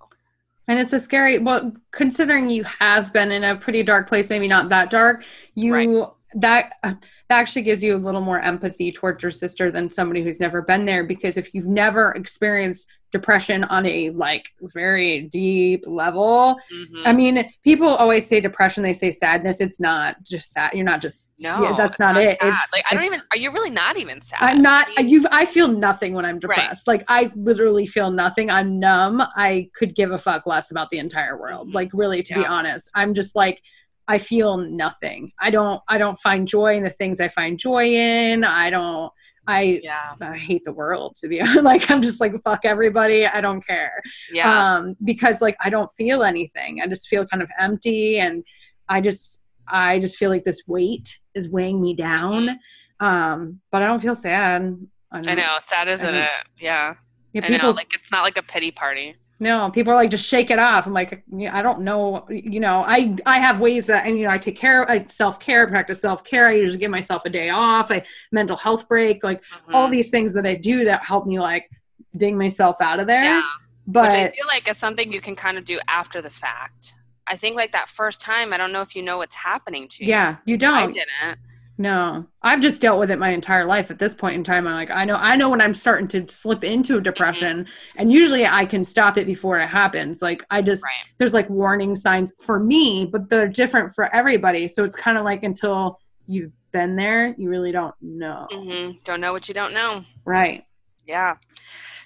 [0.67, 4.47] And it's a scary, well, considering you have been in a pretty dark place, maybe
[4.47, 5.23] not that dark,
[5.55, 6.07] you, Right.
[6.35, 6.93] that, uh,
[7.27, 10.61] that actually gives you a little more empathy towards your sister than somebody who's never
[10.61, 11.03] been there.
[11.03, 17.01] Because if you've never experienced depression on a like very deep level, Mhm.
[17.05, 19.61] I mean, people always say depression, they say sadness.
[19.61, 20.73] It's not just sad.
[20.73, 22.39] You're not just, no, yeah, that's it's not, it.
[22.39, 22.53] sad.
[22.63, 23.21] It's like I don't even.
[23.31, 24.39] Are you really not even sad?
[24.41, 24.87] I'm not.
[25.03, 25.25] You.
[25.31, 26.87] I feel nothing when I'm depressed.
[26.87, 28.49] Like I literally feel nothing.
[28.49, 29.21] I'm numb.
[29.35, 31.69] I could give a fuck less about the entire world.
[31.69, 31.73] Mhm.
[31.73, 33.61] Like really, to be honest, I'm just like
[34.07, 35.31] I feel nothing.
[35.39, 35.81] I don't.
[35.87, 38.43] I don't find joy in the things I find joy in.
[38.43, 39.11] I don't.
[39.49, 39.79] I.
[39.83, 41.63] yeah, I hate the world to be honest.
[41.63, 43.25] like I'm just like fuck everybody.
[43.25, 44.01] I don't care.
[44.31, 44.75] yeah.
[44.75, 46.81] Um, because like I don't feel anything.
[46.81, 48.43] I just feel kind of empty, and
[48.87, 52.59] I just I just feel like this weight is weighing me down.
[52.99, 54.77] Um, but I don't feel sad.
[55.11, 55.57] I don't- know.
[55.65, 56.29] Sad, isn't it?
[56.59, 56.95] Yeah.
[57.33, 57.75] Yeah, I people know.
[57.75, 59.15] Like it's not like a pity party.
[59.39, 60.85] No, people are like just shake it off.
[60.85, 62.25] I'm like, I don't know.
[62.29, 64.89] You know, I I have ways that and you know I take care.
[64.89, 66.47] I self care, practice self care.
[66.47, 67.89] I usually give myself a day off.
[67.91, 69.23] I mental health break.
[69.23, 69.41] Like
[69.73, 69.91] all Mhm.
[69.91, 71.69] these things that I do that help me like
[72.17, 73.23] ding myself out of there.
[73.23, 73.43] Yeah.
[73.87, 76.95] But Which I feel like is something you can kind of do after the fact.
[77.25, 80.03] I think like that first time, I don't know if you know what's happening to
[80.03, 80.09] you.
[80.09, 80.73] yeah, you don't.
[80.73, 81.39] I didn't.
[81.81, 83.89] No, I've just dealt with it my entire life.
[83.89, 86.27] At this point in time, I'm like, I know, I know when I'm starting to
[86.27, 90.21] slip into a depression, and usually I can stop it before it happens.
[90.21, 90.91] Like I just, Right.
[91.17, 94.67] there's like warning signs for me, but they're different for everybody.
[94.67, 99.21] So it's kind of like until you've been there, you really don't know, hmm Don't
[99.21, 100.03] know what you don't know.
[100.25, 100.65] right?
[101.07, 101.37] Yeah.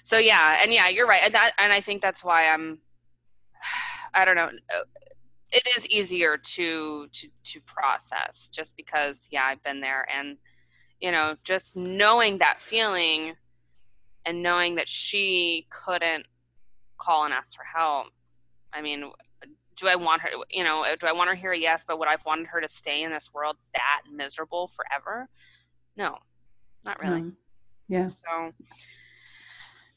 [0.03, 1.21] So yeah, and yeah, you're right.
[1.23, 2.77] And that, and I think that's why I'm.
[4.13, 4.51] I don't know.
[5.53, 10.37] It is easier to to to process just because yeah, I've been there, and
[10.99, 13.35] you know, just knowing that feeling,
[14.25, 16.25] and knowing that she couldn't
[16.97, 18.07] call and ask for help.
[18.73, 19.11] I mean,
[19.75, 20.29] do I want her?
[20.49, 21.53] You know, do I want her here?
[21.53, 25.29] Yes, but would I've wanted her to stay in this world that miserable forever?
[25.95, 26.17] No,
[26.85, 27.21] not really.
[27.21, 27.37] Um,
[27.87, 28.07] yeah.
[28.07, 28.53] So,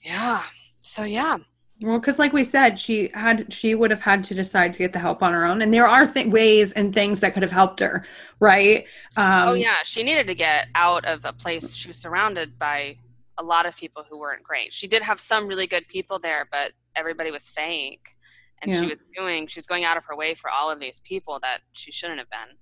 [0.03, 0.43] yeah.
[0.83, 1.39] So, yeah.
[1.83, 4.95] Well, because like we said, she had she would have had to decide to get
[4.95, 7.53] the help on her own, and there are th- ways and things that could have
[7.53, 8.03] helped her,
[8.41, 8.87] right?
[9.17, 9.77] Um, oh, yeah.
[9.85, 11.75] She needed to get out of a place.
[11.75, 12.97] She was surrounded by
[13.39, 14.73] a lot of people who weren't great.
[14.73, 18.17] She did have some really good people there, but everybody was fake.
[18.63, 18.81] And Yeah.
[18.81, 21.39] she was doing, she was going out of her way for all of these people
[21.43, 22.57] that she shouldn't have been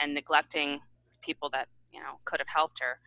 [0.00, 0.80] and neglecting
[1.22, 2.98] people that, you know, could have helped her.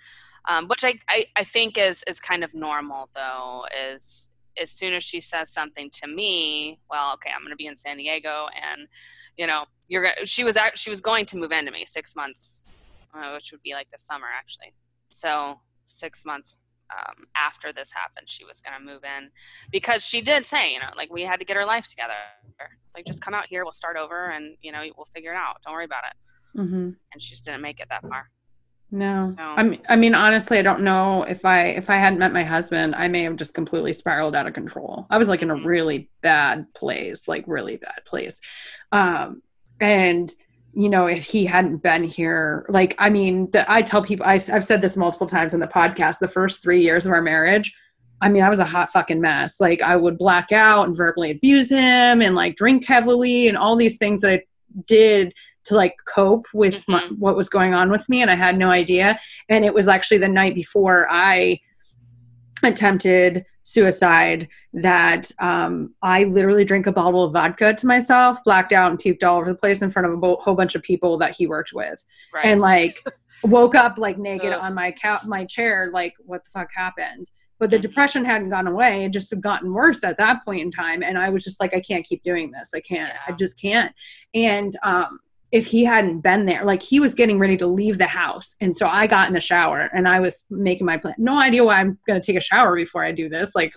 [0.48, 4.94] Um, which I, I, I think is, is kind of normal though, is as soon
[4.94, 8.48] as she says something to me, well, okay, I'm going to be in San Diego,
[8.56, 8.88] and
[9.38, 10.26] you know, you're gonna.
[10.26, 12.64] She was she was going to move into me six months,
[13.14, 14.74] uh, which would be like the summer actually.
[15.10, 16.56] So six months
[16.92, 19.30] um, after this happened, she was going to move in
[19.72, 22.14] because she did say, you know, like we had to get our life together.
[22.96, 25.58] Like just come out here, we'll start over, and you know, we'll figure it out.
[25.66, 26.60] Don't worry about it.
[26.60, 26.96] mhm.
[27.14, 28.30] And she just didn't make it that far.
[28.92, 32.20] No, So- I mean, I mean, honestly, I don't know if I if I hadn't
[32.20, 35.08] met my husband, I may have just completely spiraled out of control.
[35.10, 35.66] I was like in a Mhm.
[35.66, 38.42] really bad place, like really bad place.
[38.92, 39.42] Um,
[39.80, 40.30] and
[40.74, 44.36] you know, if he hadn't been here, like, I mean, the, I tell people, I,
[44.36, 46.20] I've said this multiple times in the podcast.
[46.20, 47.76] The first three years of our marriage,
[48.22, 49.60] I mean, I was a hot fucking mess.
[49.60, 53.76] Like, I would black out and verbally abuse him, and like drink heavily, and all
[53.76, 54.44] these things that I
[54.88, 55.34] did
[55.66, 57.20] to like cope with my, Mhm.
[57.20, 59.20] what was going on with me and i had no idea
[59.50, 61.60] and it was actually the night before i
[62.64, 68.90] attempted suicide that um, i literally drank a bottle of vodka to myself blacked out
[68.92, 71.18] and puked all over the place in front of a bo- whole bunch of people
[71.18, 72.46] that he worked with Right.
[72.46, 73.04] and like
[73.44, 74.60] woke up like naked Ugh.
[74.62, 77.82] on my couch my chair like what the fuck happened but the Mhm.
[77.84, 81.18] depression hadn't gone away it just had gotten worse at that point in time and
[81.18, 83.94] i was just like i can't keep doing this i can't i just can't
[84.34, 85.20] and um
[85.52, 88.76] if he hadn't been there like he was getting ready to leave the house and
[88.76, 91.76] so i got in the shower and i was making my plan no idea why
[91.76, 93.74] i'm going to take a shower before i do this like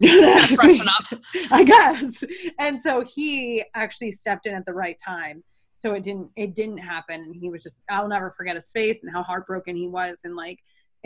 [0.00, 1.20] you know, freshen up.
[1.50, 2.24] I guess.
[2.58, 5.42] And so he actually stepped in at the right time.
[5.74, 9.04] So it didn't it didn't happen and he was just I'll never forget his face
[9.04, 10.58] and how heartbroken he was and like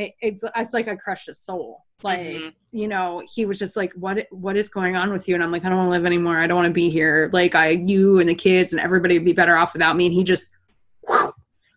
[0.02, 1.84] it, it's it's like I crushed his soul.
[2.02, 2.52] Like, Mhm.
[2.72, 5.52] you know, he was just like what what is going on with you and I'm
[5.52, 6.38] like I don't want to live anymore.
[6.38, 7.30] I don't want to be here.
[7.32, 10.14] Like I you and the kids and everybody would be better off without me and
[10.14, 10.50] he just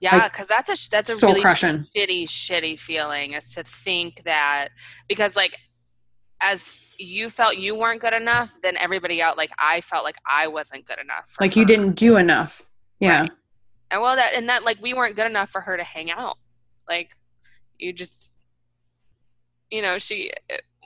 [0.01, 1.85] Yeah, Like, because that's a that's a really crushing.
[1.95, 4.69] shitty, shitty feeling is to think that
[5.07, 5.57] because like
[6.41, 10.47] as you felt you weren't good enough, then everybody out like I felt like I
[10.47, 11.35] wasn't good enough.
[11.39, 12.61] Like you didn't do enough.
[12.99, 13.21] Yeah.
[13.21, 13.31] Right.
[13.91, 16.37] And well, that and that like we weren't good enough for her to hang out.
[16.89, 17.11] Like
[17.79, 18.33] you just
[19.69, 20.31] you know she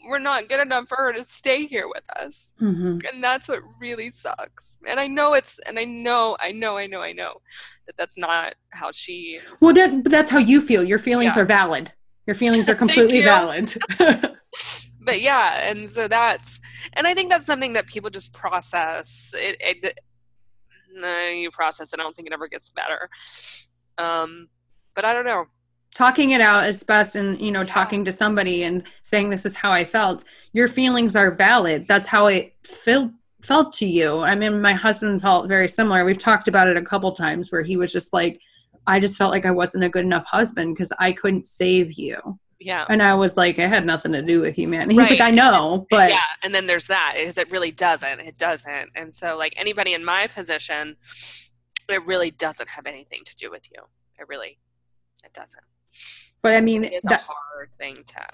[0.07, 3.01] we're not good enough for her to stay here with us Mhm.
[3.07, 6.87] and that's what really sucks and i know it's and i know i know i
[6.87, 7.41] know i know
[7.85, 10.83] that that's not how she Well, that, that's how you feel.
[10.83, 11.41] Your feelings Yeah.
[11.41, 11.91] are valid.
[12.27, 13.73] Your feelings are completely valid.
[15.01, 16.59] but yeah and so that's
[16.93, 19.99] and i think that's something that people just process it, it
[20.93, 23.09] no, you process it i don't think it ever gets better
[23.97, 24.47] um
[24.95, 25.45] but i don't know
[25.95, 27.73] talking it out is best and you know Yeah.
[27.73, 31.87] talking to somebody and saying this is how i felt your feelings are valid.
[31.87, 33.11] That's how it felt
[33.43, 34.19] felt to you.
[34.19, 36.03] I mean my husband felt very similar.
[36.03, 38.39] We've talked about it a couple times where he was just like
[38.87, 42.39] i just felt like i wasn't a good enough husband because i couldn't save you.
[42.59, 42.85] Yeah.
[42.89, 44.83] And i was like it had nothing to do with you man.
[44.83, 46.19] And he's like i know but yeah.
[46.43, 48.19] And then there's that is it really doesn't.
[48.19, 48.89] It doesn't.
[48.95, 50.97] And so like anybody in my position
[51.87, 53.81] it really doesn't have anything to do with you.
[54.19, 54.57] It really
[55.23, 55.63] it doesn't
[56.41, 58.25] but i mean it is a hard thing to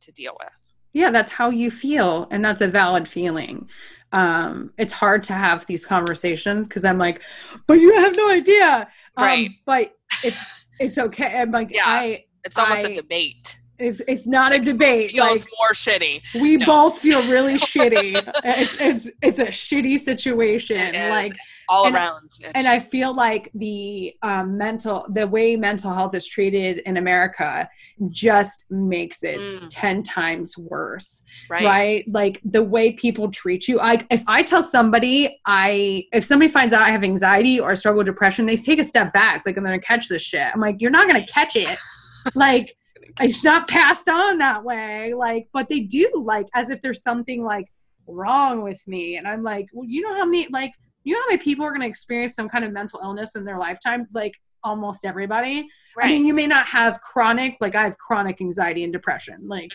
[0.00, 0.48] to deal with.
[0.92, 3.68] Yeah that's how you feel and that's a valid feeling.
[4.12, 7.20] Um it's hard to have these conversations because i'm like
[7.66, 8.88] but you have no idea.
[9.16, 9.50] Um, Right.
[9.66, 9.92] but
[10.24, 10.42] it's
[10.78, 11.38] it's okay.
[11.40, 11.84] I'm like Yeah.
[11.86, 13.58] i it's almost I- a debate.
[13.78, 16.20] It's it's not a debate feels like more shitty.
[16.34, 16.66] we No.
[16.66, 18.12] both feel really shitty.
[18.44, 20.92] It's it's it's a shitty situation.
[20.94, 21.32] Like
[21.70, 26.14] all and- around It's and i feel like the um, mental the way mental health
[26.14, 27.68] is treated in america
[28.10, 29.68] just makes it Mm.
[29.70, 32.04] 10 times worse right, right.
[32.08, 36.72] like the way people treat you Like if i tell somebody i if somebody finds
[36.74, 39.64] out i have anxiety or struggle with depression they take a step back like i'm
[39.64, 40.48] gonna catch this shit.
[40.52, 41.70] I'm like you're not gonna catch it.
[42.34, 42.76] Like
[43.20, 47.42] it's not passed on that way like but they do like as if there's something
[47.42, 47.66] like
[48.06, 49.16] wrong with me.
[49.16, 50.72] And i'm like well you know how many like
[51.04, 53.44] you know how many people are going to experience some kind of mental illness in
[53.44, 56.06] their lifetime like almost everybody right.
[56.06, 59.70] i mean you may not have chronic like i have chronic anxiety and depression like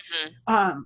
[0.47, 0.53] Mhm.
[0.53, 0.85] um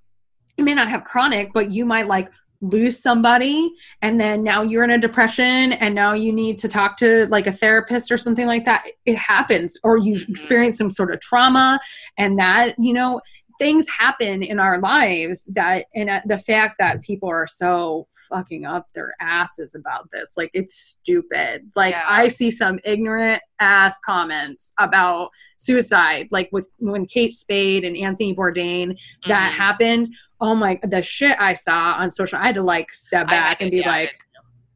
[0.57, 2.29] you may not have chronic but you might like
[2.61, 3.71] lose somebody
[4.01, 7.47] and then now you're in a depression and now you need to talk to like
[7.47, 10.29] a therapist or something like that it happens or you Mhm.
[10.29, 11.79] experience some sort of trauma
[12.17, 13.21] and that you know
[13.59, 18.87] things happen in our lives that and the fact that people are so fucking up
[18.95, 22.05] their asses about this like it's stupid like Yeah.
[22.07, 28.33] i see some ignorant ass comments about suicide like with when kate spade and anthony
[28.33, 29.55] bourdain that Mhm.
[29.55, 33.61] happened oh my the shit i saw on social i had to like step back
[33.61, 34.17] and be yeah, like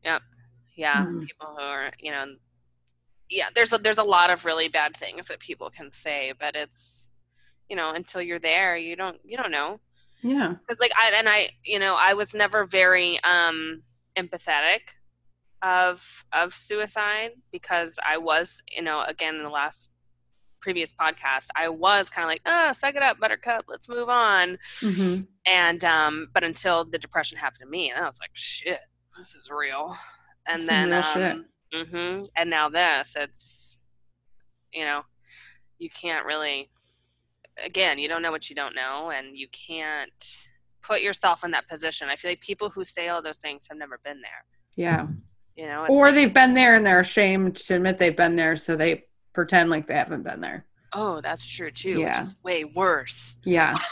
[0.04, 0.22] yep
[0.76, 1.26] yeah Mm.
[1.26, 2.26] people who are you know
[3.30, 6.56] yeah there's a, there's a lot of really bad things that people can say but
[6.56, 7.08] it's
[7.70, 9.80] you know until you're there you don't you don't know.
[10.22, 10.54] Yeah.
[10.66, 13.84] Because like i and i you know i was never very um
[14.18, 14.96] empathetic
[15.62, 19.90] of of suicide because i was you know again in the last
[20.62, 24.58] previous podcast i was kind of like oh suck it up buttercup let's move on.
[24.82, 25.28] Mhm.
[25.46, 28.80] and um but until the depression happened to me and i was like shit
[29.18, 29.96] this is real.
[30.48, 33.78] And Some then um hmm and now this it's
[34.74, 35.02] you know
[35.80, 36.70] you can't really
[37.64, 40.46] again you don't know what you don't know and you can't
[40.82, 42.10] put yourself in that position.
[42.10, 44.44] I feel like people who say all those things have never been there.
[44.76, 45.08] Yeah.
[45.56, 48.56] You know or like, they've been there and they're ashamed to admit they've been there
[48.56, 50.66] so they pretend like they haven't been there.
[50.92, 52.20] Oh that's true too Yeah.
[52.20, 53.38] which is way worse.
[53.46, 53.74] Yeah.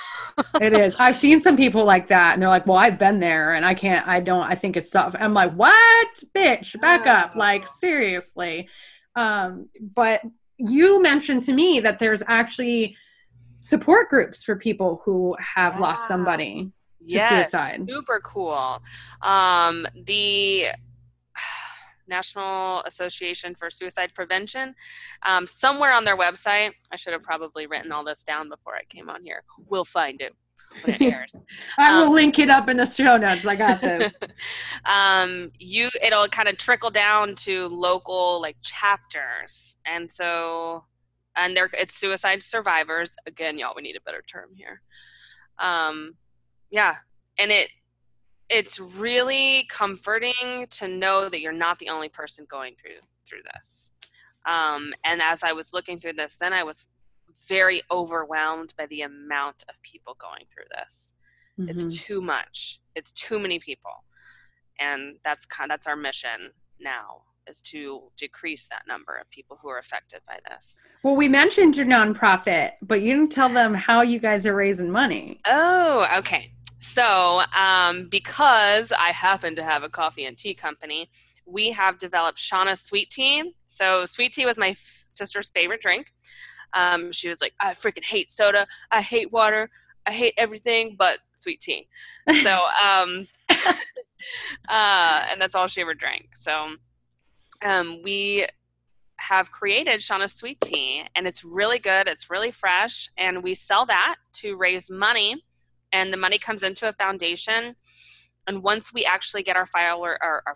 [0.62, 0.96] It is.
[0.98, 3.74] I've seen some people like that and they're like well i've been there and i
[3.74, 5.14] can't i don't i think it's tough.
[5.20, 6.08] I'm like what?
[6.34, 7.34] Bitch back up.
[7.36, 7.40] Oh.
[7.40, 8.70] like seriously.
[9.16, 10.22] Um but
[10.58, 12.96] you mentioned to me that there's actually
[13.62, 16.08] support groups for people who have lost Yeah.
[16.08, 16.72] somebody
[17.06, 17.88] yes, suicide.
[17.90, 18.82] super cool
[19.22, 20.66] um the
[22.08, 24.76] National Association for Suicide Prevention.
[25.24, 28.82] Um, somewhere on their website, I should have probably written all this down before I
[28.90, 29.44] came on here.
[29.70, 30.34] We'll find it
[30.82, 31.34] when it airs.
[31.78, 34.14] i will Um, link it up in the show notes i got this
[34.86, 40.84] um, you it'll kind of trickle down to local like chapters, and so
[41.36, 43.16] and they're it's suicide survivors.
[43.26, 44.82] Again, y'all, we need a better term here.
[45.60, 46.16] Um,
[46.70, 46.98] yeah,
[47.38, 47.70] and it
[48.50, 53.92] it's really comforting to know that you're not the only person going through through this.
[54.46, 56.88] Um, and as I was looking through this, then I was
[57.48, 61.14] very overwhelmed by the amount of people going through this
[61.68, 62.00] it's Mhm.
[62.00, 64.06] too much it's too many people
[64.80, 69.70] and that's kind that's our mission now is to decrease that number of people who
[69.70, 74.02] are affected by this well we mentioned your nonprofit but you didn't tell them how
[74.02, 79.90] you guys are raising money oh okay so um, because i happen to have a
[79.90, 81.10] coffee and tea company
[81.46, 86.12] we have developed shauna's sweet tea so sweet tea was my f- sister's favorite drink
[86.74, 88.66] Um, she was like, I freaking hate soda.
[88.92, 89.70] I hate water.
[90.06, 91.90] I hate everything but sweet tea.
[92.42, 92.52] So,
[92.88, 93.28] um,
[94.70, 96.30] uh, and that's all she ever drank.
[96.36, 96.76] So,
[97.64, 98.48] um, we
[99.18, 102.08] have created Shauna Sweet Tea, and it's really good.
[102.08, 105.44] It's really fresh, and we sell that to raise money,
[105.94, 107.76] and the money comes into a foundation.
[108.48, 110.56] And once we actually get our file work, our, our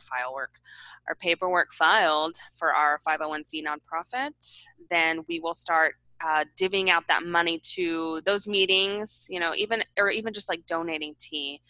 [1.07, 5.93] our paperwork filed for our 501c nonprofit, then we will start
[6.25, 10.65] uh, divvying out that money to those meetings, you know, even or even just like
[10.65, 11.61] donating tea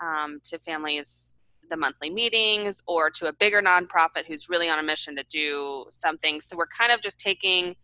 [0.00, 1.34] um, to families
[1.68, 5.86] the monthly meetings or to a bigger nonprofit who's really on a mission to do
[5.90, 6.40] something.
[6.40, 7.76] So we're kind of just taking,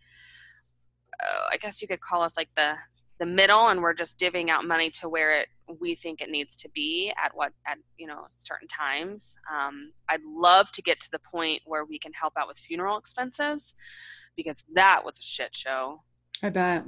[1.23, 2.75] uh, I guess you could call us like the
[3.21, 5.49] the middle, and we're just divvying out money to where it
[5.81, 9.37] we think it needs to be at what at you know certain times.
[9.53, 12.99] Um, I'd love to get to the point where we can help out with funeral
[12.99, 13.75] expenses
[14.37, 16.03] because that was a shit show.
[16.43, 16.85] I bet.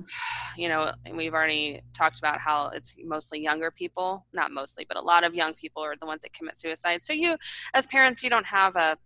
[0.56, 4.96] You know, and we've already talked about how it's mostly younger people, not mostly, but
[4.96, 7.04] a lot of young people are the ones that commit suicide.
[7.04, 7.37] So you,
[7.74, 8.98] as parents, you don't have a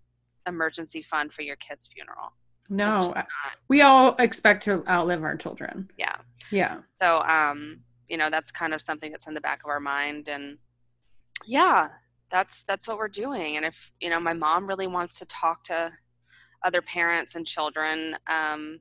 [0.47, 2.33] emergency fund for your kid's funeral.
[2.69, 3.15] No,
[3.69, 5.91] we all expect to outlive our children.
[5.99, 6.15] Yeah.
[6.53, 6.79] Yeah.
[7.01, 10.29] So, um, you know, that's kind of something that's in the back of our mind,
[10.29, 10.59] and
[11.47, 11.89] yeah,
[12.31, 13.57] that's that's what we're doing.
[13.57, 15.93] And if you know, my mom really wants to talk to
[16.65, 18.17] other parents and children.
[18.27, 18.81] Um,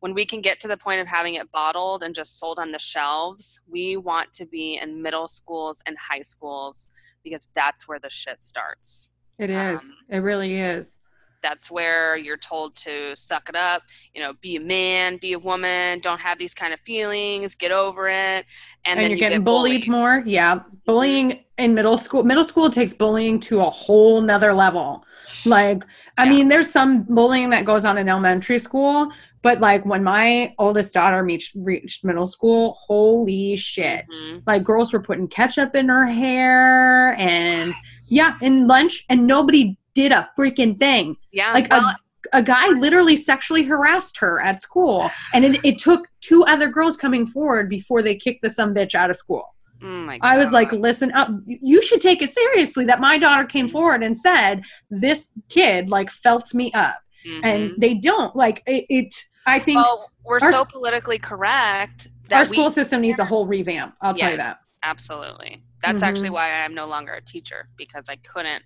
[0.00, 2.70] when we can get to the point of having it bottled and just sold on
[2.70, 6.88] the shelves, we want to be in middle schools and high schools
[7.24, 9.10] because that's where the shit starts.
[9.38, 9.82] It is.
[9.82, 11.00] Um, it really is.
[11.42, 13.82] That's where you're told to suck it up,
[14.14, 17.70] you know, be a man, be a woman, don't have these kind of feelings, get
[17.70, 18.14] over it.
[18.14, 18.44] And,
[18.84, 19.86] and then you're you getting get bullied.
[19.86, 20.22] bullied more.
[20.26, 20.60] Yeah.
[20.86, 22.22] Bullying in middle school.
[22.24, 25.04] Middle school takes bullying to a whole nother level.
[25.44, 25.84] Like,
[26.16, 26.30] I yeah.
[26.30, 29.10] mean, there's some bullying that goes on in elementary school,
[29.42, 34.06] but like when my oldest daughter reached, reached middle school, holy shit.
[34.12, 34.38] Mm-hmm.
[34.46, 37.74] Like girls were putting ketchup in her hair and
[38.08, 41.16] yeah, in lunch and nobody did a freaking thing.
[41.32, 41.52] Yeah.
[41.52, 41.86] Like well,
[42.32, 45.10] a, a guy literally sexually harassed her at school.
[45.34, 48.94] And it, it took two other girls coming forward before they kicked the some bitch
[48.94, 49.56] out of school.
[49.82, 51.30] Oh I was like, listen up.
[51.46, 53.72] You should take it seriously that my daughter came mm-hmm.
[53.72, 56.98] forward and said, this kid like felt me up.
[57.26, 57.44] Mm-hmm.
[57.44, 58.36] And they don't.
[58.36, 59.14] Like, it, it
[59.46, 59.78] I think.
[59.78, 62.06] Well, we're our, so politically correct.
[62.28, 63.94] That our school we, system needs a whole revamp.
[64.00, 64.56] I'll yes, tell you that.
[64.84, 65.62] Absolutely.
[65.82, 66.04] That's mm-hmm.
[66.04, 68.62] actually why I am no longer a teacher because I couldn't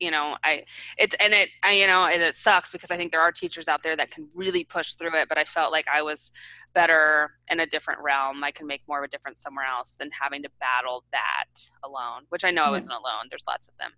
[0.00, 0.64] you know i
[0.96, 3.68] it's and it I, you know it, it, sucks because i think there are teachers
[3.68, 6.30] out there that can really push through it but i felt like i was
[6.74, 8.44] better in a different realm.
[8.44, 12.22] I can make more of a difference somewhere else than having to battle that alone
[12.28, 13.26] which i know i wasn't alone.
[13.30, 13.92] There's lots of them.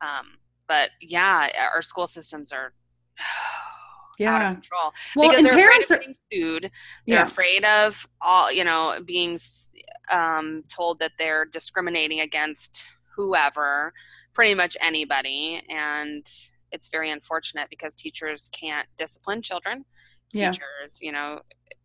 [0.00, 2.72] Um, but yeah our school systems are
[4.18, 4.34] yeah.
[4.36, 6.70] out of control well, because they're afraid of are, being sued.
[7.06, 7.22] They're yeah.
[7.22, 9.38] afraid of all you know being
[10.10, 13.92] um, told that they're discriminating against whoever,
[14.36, 15.62] pretty much anybody.
[15.70, 16.26] And
[16.70, 19.86] it's very unfortunate because teachers can't discipline children.
[20.34, 20.50] Yeah.
[20.50, 21.40] Teachers, you know,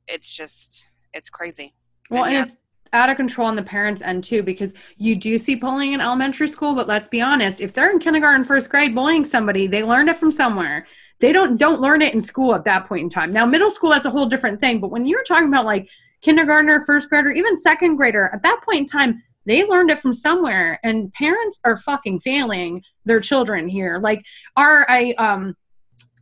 [0.06, 0.84] it's just,
[1.14, 1.74] it's crazy.
[2.10, 2.58] Well, and, and it's
[2.92, 6.50] out of control on the parents' end too, because you do see bullying in elementary
[6.50, 10.10] school, but let's be honest, if they're in kindergarten, first grade bullying somebody, they learned
[10.10, 10.86] it from somewhere.
[11.22, 13.32] They don't don't learn it in school at that point in time.
[13.32, 14.82] Now, middle school, that's a whole different thing.
[14.82, 15.90] But when you're talking about like
[16.22, 20.14] kindergartner, first grader, even second grader, at that point in time, they learned it from
[20.14, 24.00] somewhere and parents are fucking failing their children here.
[24.02, 24.24] Like
[24.56, 25.56] are i um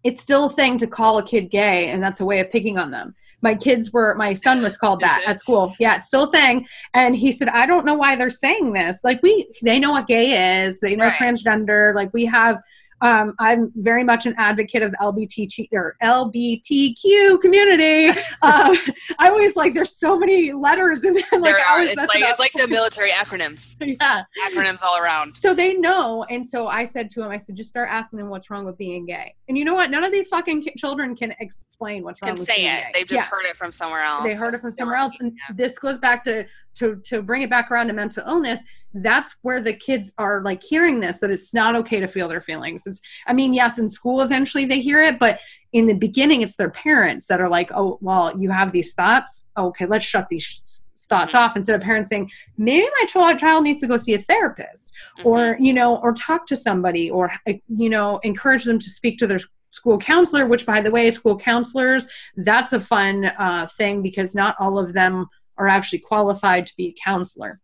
[0.04, 2.78] it's still a thing to call a kid gay and that's a way of picking
[2.78, 3.14] on them.
[3.42, 5.76] My kids were my son was called that at school.
[5.80, 6.68] Yeah it's still a thing.
[6.94, 9.00] And he said i don't know why they're saying this.
[9.04, 10.80] Like we they know what gay is.
[10.80, 11.16] They know right.
[11.16, 11.94] transgender.
[11.94, 12.62] Like we have
[13.02, 18.10] um, I'm very much an advocate of the LBT or LBTQ community.
[18.42, 18.76] uh,
[19.18, 21.82] I always like there's so many letters and like there are.
[21.82, 23.76] It's like it's like the military acronyms.
[23.80, 25.36] yeah, acronyms all around.
[25.36, 28.30] So they know, and so I said to him, I said, just start asking them
[28.30, 29.36] what's wrong with being gay.
[29.48, 29.92] And you know what?
[29.92, 32.32] None of these fucking children can explain what's wrong.
[32.32, 32.84] Can with say being it.
[32.84, 32.90] Gay.
[32.94, 33.30] They've just yeah.
[33.30, 34.24] heard it from somewhere else.
[34.24, 36.46] They heard it from somewhere else, and this goes back to
[36.76, 38.64] to to bring it back around to mental illness
[38.94, 42.42] that's where the kids are like hearing this that it's not okay to feel their
[42.42, 45.40] feelings it's i mean yes in school eventually they hear it but
[45.74, 49.46] in the beginning it's their parents that are like oh well you have these thoughts
[49.58, 50.62] okay let's shut these
[51.10, 51.44] thoughts mm-hmm.
[51.44, 55.28] off instead of parents saying maybe my child needs to go see a therapist mm-hmm.
[55.28, 57.32] or you know or talk to somebody or
[57.68, 59.40] you know encourage them to speak to their
[59.72, 64.56] school counselor which by the way school counselors that's a fun uh, thing because not
[64.60, 65.28] all of them
[65.58, 67.56] are actually qualified to be a counselor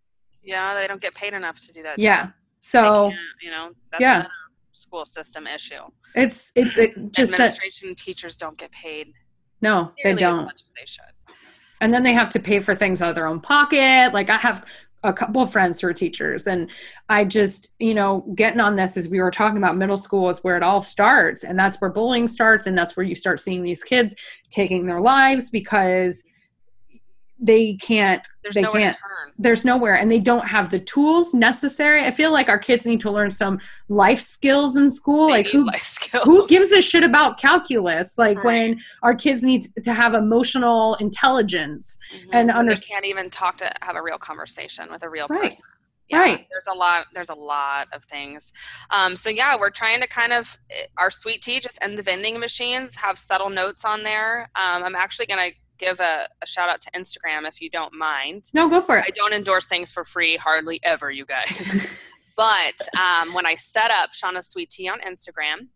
[0.46, 2.00] yeah, they don't get paid enough to do that.
[2.00, 2.30] Yeah.
[2.60, 4.28] So you know, yeah.
[4.72, 5.82] school system issue.
[6.16, 9.14] It's it's it just administration and teachers don't get paid.
[9.62, 10.40] No, they don't.
[10.40, 11.36] As much as they should.
[11.82, 14.38] and then they have to pay for things out of their own pocket like i
[14.38, 14.66] have
[15.04, 16.70] a couple of friends who are teachers and
[17.10, 20.40] i just you know getting on this as we were talking about middle school is
[20.44, 23.62] where it all starts and that's where bullying starts and that's where you start seeing
[23.64, 24.16] these kids
[24.50, 26.24] taking their lives because
[27.40, 29.34] they can't There's they nowhere can't turn.
[29.38, 33.02] there's nowhere and they don't have the tools necessary i feel like our kids need
[33.02, 33.60] to learn some
[33.90, 35.70] life skills in school They like who
[36.24, 38.46] who gives a shit about calculus like Right.
[38.46, 42.20] when our kids need to have emotional intelligence Mhm.
[42.32, 45.28] and When under- they can't even talk to have a real conversation with a real
[45.30, 45.50] Right.
[45.52, 45.64] person.
[46.08, 46.48] Yeah, Right.
[46.52, 47.08] There's a lot.
[47.16, 48.54] There's a lot of things.
[48.92, 52.04] Um, so yeah, we're trying to kind of eh, our sweet tea just in the
[52.04, 54.52] vending machines have subtle notes on there.
[54.56, 58.52] Um, I'm actually gonna give a, a shout out to Instagram if you don't mind.
[58.54, 59.06] no go for it.
[59.06, 62.00] I don't endorse things for free hardly ever, you guys.
[62.36, 65.68] but um, when I set up Shauna's Sweet Tea on Instagram,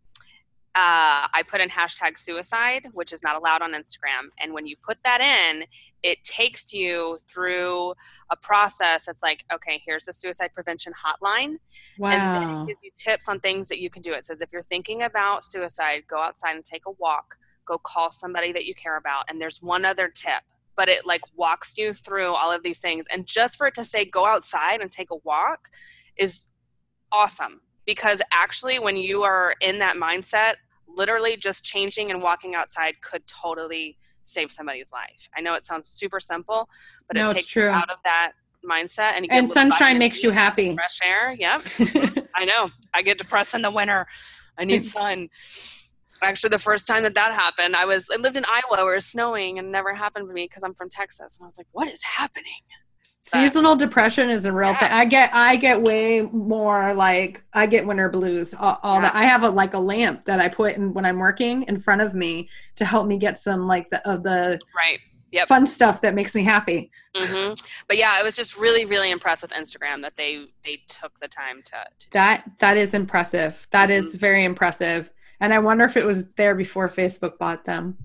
[0.75, 4.29] uh, I put in hashtag suicide, which is not allowed on Instagram.
[4.39, 5.63] And when you put that in,
[6.03, 7.95] it takes you through
[8.31, 11.57] a process that's like, okay, here's the suicide prevention hotline.
[11.99, 14.13] And then wow it gives you tips on things that you can do.
[14.13, 17.37] It says if you're thinking about suicide, go outside and take a walk,
[17.69, 19.25] go call somebody that you care about.
[19.29, 20.41] And there's one other tip,
[20.75, 23.05] but it like walks you through all of these things.
[23.11, 25.69] And just for it to say go outside and take a walk
[26.17, 26.47] is
[27.11, 30.55] awesome because actually, when you are in that mindset,
[30.87, 35.27] literally just changing and walking outside could totally save somebody's life.
[35.35, 36.69] I know it sounds super simple,
[37.07, 37.71] but No, it takes you true.
[37.71, 38.33] out of that
[38.67, 41.61] mindset and you get and sunshine makes you happy fresh air yep
[42.35, 42.69] I know.
[42.93, 44.05] I get depressed in the winter.
[44.57, 45.29] I need sun.
[46.21, 48.97] Actually, the first time that that happened, I was I lived in Iowa where it
[48.97, 51.37] was snowing and never happened to me because I'm from Texas.
[51.37, 52.45] And I was like, what is happening?
[53.23, 54.79] seasonal depression is a real Yeah.
[54.79, 59.01] thing i get i get way more like i get winter blues all, all Yeah.
[59.03, 61.79] that i have a like a lamp that i put in when i'm working in
[61.79, 64.99] front of me to help me get some like the of the Right.
[65.31, 65.47] Yep.
[65.47, 67.53] fun stuff that makes me happy hmm
[67.87, 71.27] But yeah, I was just really, really impressed with Instagram that they they took the
[71.27, 71.71] time to.
[71.99, 74.17] to that that is impressive That is Mm-hmm.
[74.19, 75.09] very impressive
[75.39, 77.97] and i wonder if it was there before facebook bought them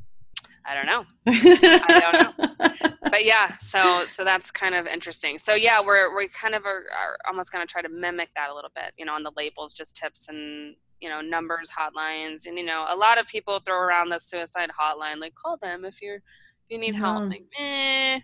[0.66, 1.04] I don't know.
[1.26, 2.94] i don't know.
[3.14, 5.38] But yeah, so so that's kind of interesting.
[5.38, 8.50] So yeah, we're we kind of are, are almost going to try to mimic that
[8.50, 8.92] a little bit.
[8.98, 12.86] You know, on the labels, just tips and you know numbers, hotlines, and you know
[12.90, 16.70] a lot of people throw around the suicide hotline, like call them if you're if
[16.70, 17.22] you need help.
[17.22, 17.28] No.
[17.28, 18.18] Like, eh,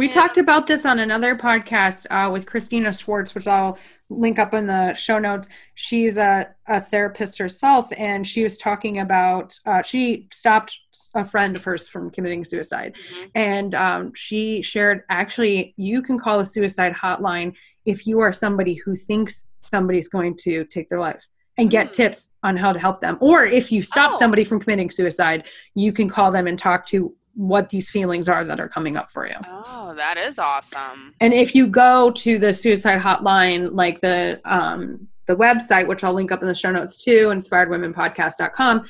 [0.00, 0.12] We Yeah.
[0.12, 3.76] talked about this on another podcast uh, with Christina Schwartz, which I'll
[4.08, 5.46] link up in the show notes.
[5.74, 10.78] She's a, a therapist herself, and she was talking about uh, she stopped
[11.14, 13.30] a friend of hers from committing suicide, mhm.
[13.34, 18.74] and um, she shared actually you can call a suicide hotline if you are somebody
[18.82, 21.28] who thinks somebody's going to take their life
[21.58, 21.92] and get Mm.
[21.92, 24.18] tips on how to help them or if you stop Oh.
[24.18, 25.44] somebody from committing suicide
[25.74, 29.10] you can call them and talk to what these feelings are that are coming up
[29.10, 31.14] for you Oh, that is awesome.
[31.20, 36.12] and if you go to the suicide hotline, like the um, the website, which I'll
[36.12, 38.84] link up in the show notes too, inspiredwomenpodcast.com,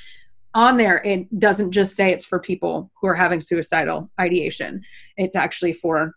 [0.55, 4.83] on there it doesn't just say it's for people who are having suicidal ideation.
[5.17, 6.15] It's actually for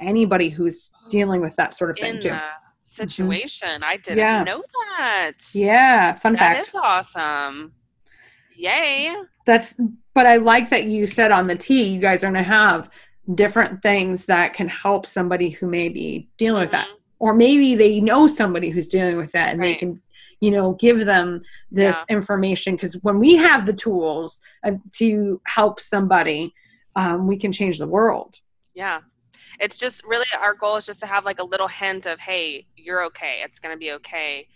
[0.00, 2.28] anybody who's dealing with that sort of thing In too.
[2.30, 2.40] the
[2.82, 4.42] situation, I didn't Yeah.
[4.44, 4.62] know
[4.98, 5.32] that.
[5.54, 6.68] Yeah, fun That fact.
[6.68, 7.72] is awesome.
[8.56, 9.12] Yay.
[9.44, 9.78] That's
[10.14, 12.90] but I like that you said on the tea, you guys are gonna have
[13.34, 16.86] different things that can help somebody who may be dealing with that.
[16.88, 17.00] Mhm.
[17.20, 20.02] or maybe they know somebody who's dealing with that and they can
[20.40, 21.40] you know give them
[21.70, 26.52] this information because when we have the tools uh, to help somebody
[26.96, 28.40] um, we can change the world
[28.74, 29.00] Yeah.
[29.60, 32.66] It's just really our goal is just to have like a little hint of, hey,
[32.76, 33.40] you're okay.
[33.44, 34.48] It's going to be okay.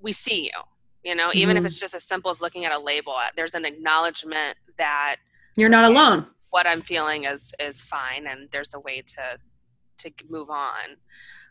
[0.00, 0.60] We see you.
[1.08, 1.66] You know, even if Mhm.
[1.66, 5.16] it's just as simple as looking at a label, uh, there's an acknowledgement that
[5.56, 9.38] you're not alone what I'm feeling is is fine, and there's a way to
[10.02, 10.96] to move on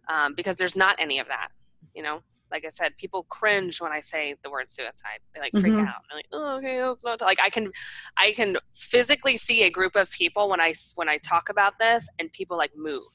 [0.08, 1.50] um, because there's not any of that.
[1.96, 5.20] You know, like I said, people cringe when I say the word suicide.
[5.34, 5.88] They like freak Mhm.
[5.88, 6.02] out.
[6.08, 7.72] They're like, oh, okay, that's not like I can
[8.16, 12.08] I can physically see a group of people when i when I talk about this,
[12.20, 13.12] and people like move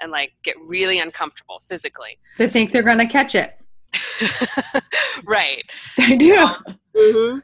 [0.00, 2.18] and like get really uncomfortable physically.
[2.36, 3.54] they think they're going to catch it
[5.24, 5.64] right.
[5.96, 6.48] they do
[6.96, 7.38] Mm-hmm.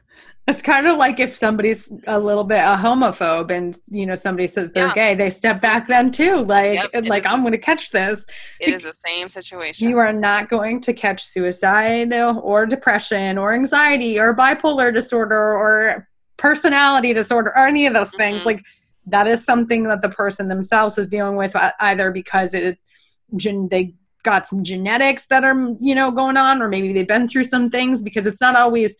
[0.47, 4.47] it's kind of like if somebody's a little bit a homophobe and you know somebody
[4.47, 4.93] says they're Yeah.
[4.93, 8.25] gay they step back then too like Yep, like i'm going to catch this
[8.61, 9.89] It is the same situation.
[9.89, 16.07] You are not going to catch suicide or depression or anxiety or bipolar disorder or
[16.37, 18.41] personality disorder or any of those things.
[18.41, 18.45] Mhm.
[18.45, 18.61] Like
[19.07, 22.79] that is something that the person themselves is dealing with uh, either because it
[23.33, 27.43] they got some genetics that are you know going on or maybe they've been through
[27.45, 28.95] some things because it's not always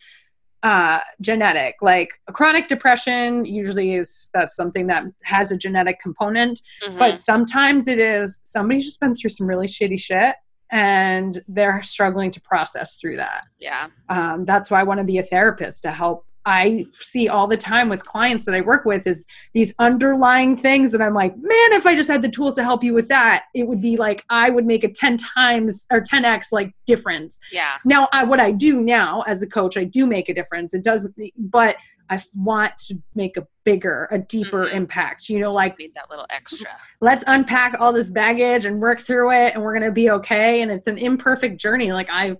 [0.62, 1.74] uh, genetic.
[1.82, 6.98] Like a chronic depression usually is that's something that has a genetic component, Mhm.
[7.00, 10.36] but sometimes it is somebody's just been through some really shitty shit
[10.70, 13.42] and they're struggling to process through that.
[13.58, 13.88] yeah.
[14.08, 16.26] Um, that's why I want to be a therapist to help.
[16.44, 19.24] I see all the time with clients that I work with is
[19.54, 22.82] these underlying things that I'm like, man, if I just had the tools to help
[22.82, 26.46] you with that, it would be like I would make a 10 times or 10x
[26.52, 27.74] like difference Yeah.
[27.84, 30.82] now I, what i do now as a coach i do make a difference it
[30.84, 31.76] doesn't but
[32.10, 34.74] i want to make a bigger a deeper Mhm.
[34.74, 36.70] impact you know like Need that little extra.
[37.00, 40.60] let's unpack all this baggage and work through it and we're going to be okay
[40.62, 42.36] and it's an imperfect journey like i've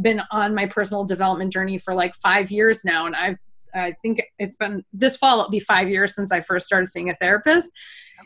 [0.00, 3.38] been on my personal development journey for like five years now and i've
[3.74, 7.10] i think it's been this fall it'll be five years since i first started seeing
[7.10, 7.72] a therapist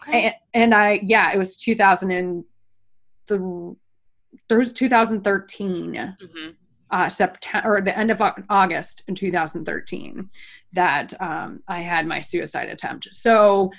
[0.03, 0.25] Okay.
[0.27, 2.45] and, and i yeah it was 2000 and
[3.27, 3.77] the
[4.49, 6.49] there was 2013 hmm
[6.91, 10.31] uh, September or the end of August in 2013
[10.73, 13.09] that um, I had my suicide attempt.
[13.13, 13.73] So,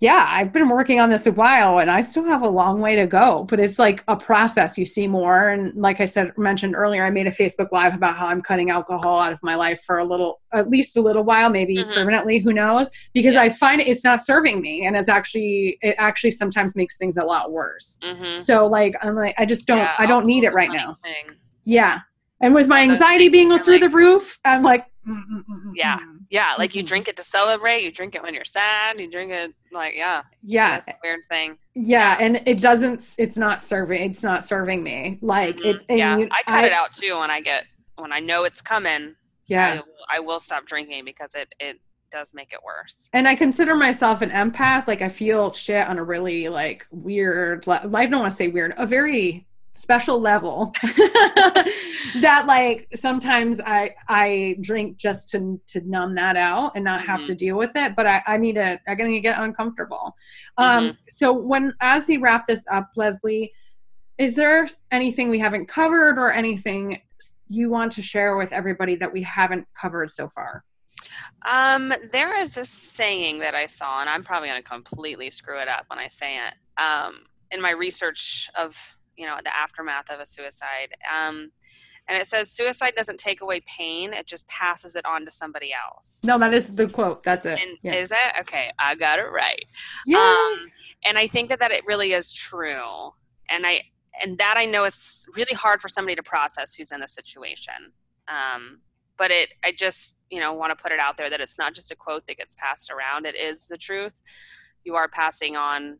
[0.00, 2.94] yeah, I've been working on this a while and I still have a long way
[2.94, 5.48] to go, but it's like a process you see more.
[5.48, 8.70] And like I said, mentioned earlier, I made a Facebook Live about how I'm cutting
[8.70, 11.94] alcohol out of my life for a little, at least a little while, maybe Mhm.
[11.94, 12.90] permanently, who knows?
[13.12, 13.42] Because Yeah.
[13.42, 14.86] I find it's not serving me.
[14.86, 17.98] And it's actually, it actually sometimes makes things a lot worse.
[18.04, 20.96] hmm So, like, I'm like, I just don't, I don't need it right now.
[21.64, 21.98] Yeah.
[22.40, 25.72] And with my anxiety being through like- the roof, I'm like, mm, mm, mm, mm,
[25.74, 25.98] Yeah.
[26.30, 26.88] Yeah, like you Mhm.
[26.88, 27.82] drink it to celebrate.
[27.82, 29.00] You drink it when you're sad.
[29.00, 30.22] You drink it like yeah.
[30.42, 31.56] yeah, That's a weird thing.
[31.74, 33.14] yeah, and it doesn't.
[33.18, 34.10] It's not serving.
[34.10, 35.18] It's not serving me.
[35.22, 35.64] Like Mhm.
[35.88, 35.96] it.
[35.96, 37.64] Yeah, you- I cut it out too when I get
[37.96, 39.14] when I know it's coming.
[39.46, 43.08] Yeah, will- I will stop drinking because it it does make it worse.
[43.12, 44.86] and I consider myself an empath.
[44.86, 47.66] Like I feel shit on a really like weird.
[47.66, 48.74] le- I don't want to say weird.
[48.76, 50.72] A very special level
[52.16, 57.20] that like sometimes i i drink just to to numb that out and not have
[57.20, 57.26] Mhm.
[57.26, 60.14] to deal with it but i i need to i'm gonna get uncomfortable
[60.58, 60.96] um Mm-hmm.
[61.10, 63.52] so when as we wrap this up leslie
[64.18, 67.00] is there anything we haven't covered or anything
[67.48, 70.64] you want to share with everybody that we haven't covered so far
[71.46, 75.58] Um, there is this saying that I saw, and I'm probably going to completely screw
[75.60, 76.54] it up when I say it.
[76.82, 77.20] Um,
[77.50, 78.76] in my research of
[79.16, 81.50] you know the aftermath of a suicide, um,
[82.08, 85.72] and it says suicide doesn't take away pain; it just passes it on to somebody
[85.72, 86.20] else.
[86.24, 88.70] no that is the quote that's it yeah, is it okay?
[88.78, 89.64] I got it right.
[90.06, 90.18] yeah.
[90.18, 90.68] Um,
[91.04, 93.12] and I think that that it really is true,
[93.48, 93.82] and I
[94.22, 97.92] and that I know is really hard for somebody to process who's in the situation.
[98.28, 98.80] Um,
[99.16, 101.74] but it, I just you know want to put it out there that it's not
[101.74, 103.26] just a quote that gets passed around.
[103.26, 104.20] It is the truth.
[104.84, 105.98] You are passing on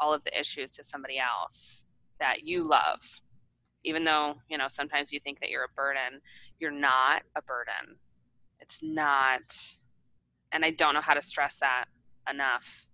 [0.00, 1.84] all of the issues to somebody else
[2.20, 3.20] that you love,
[3.88, 6.20] even though you know sometimes you think that you're a burden.
[6.60, 7.96] You're not a burden.
[8.60, 9.56] It's not,
[10.52, 11.86] and I don't know how to stress that
[12.30, 12.86] enough.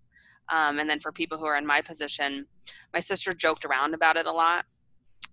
[0.47, 2.45] Um, and then for people who are in my position,
[2.93, 4.65] my sister joked around about it a lot.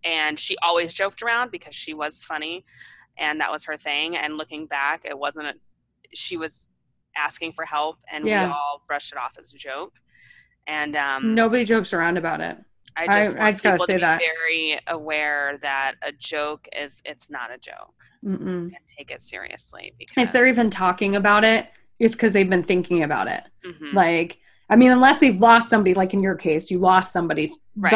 [0.05, 2.65] And she always joked around because she was funny
[3.19, 4.17] and that was her thing.
[4.17, 5.55] And looking back, it wasn't, a,
[6.15, 6.71] she was
[7.17, 8.47] asking for help and Yeah.
[8.47, 9.95] we all brushed it off as a joke.
[10.67, 12.57] And um, nobody jokes around about it
[12.97, 14.21] I I- just I want just people say to be that.
[14.21, 18.67] very aware that a joke is, it's not a joke Mm-mm.
[18.67, 21.67] and take it seriously because if they're even talking about it
[21.99, 23.95] it's because they've been thinking about it Mhm.
[23.95, 27.91] like i mean unless they've lost somebody like in your case you lost somebody Right.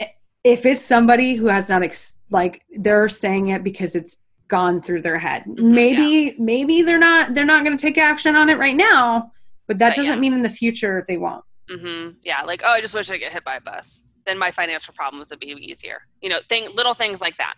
[0.00, 0.10] but
[0.44, 4.16] if it's somebody who has not ex- like they're saying it because it's
[4.48, 8.34] gone through their head Mm-hmm, maybe maybe they're not they're not going to take action
[8.36, 9.32] on it right now
[9.66, 10.18] but that But doesn't yeah.
[10.20, 13.32] mean in the future they won't hmm Yeah, like oh, I just wish I get
[13.32, 14.02] hit by a bus.
[14.24, 16.02] Then my financial problems would be easier.
[16.20, 17.54] You know, thing little things like that.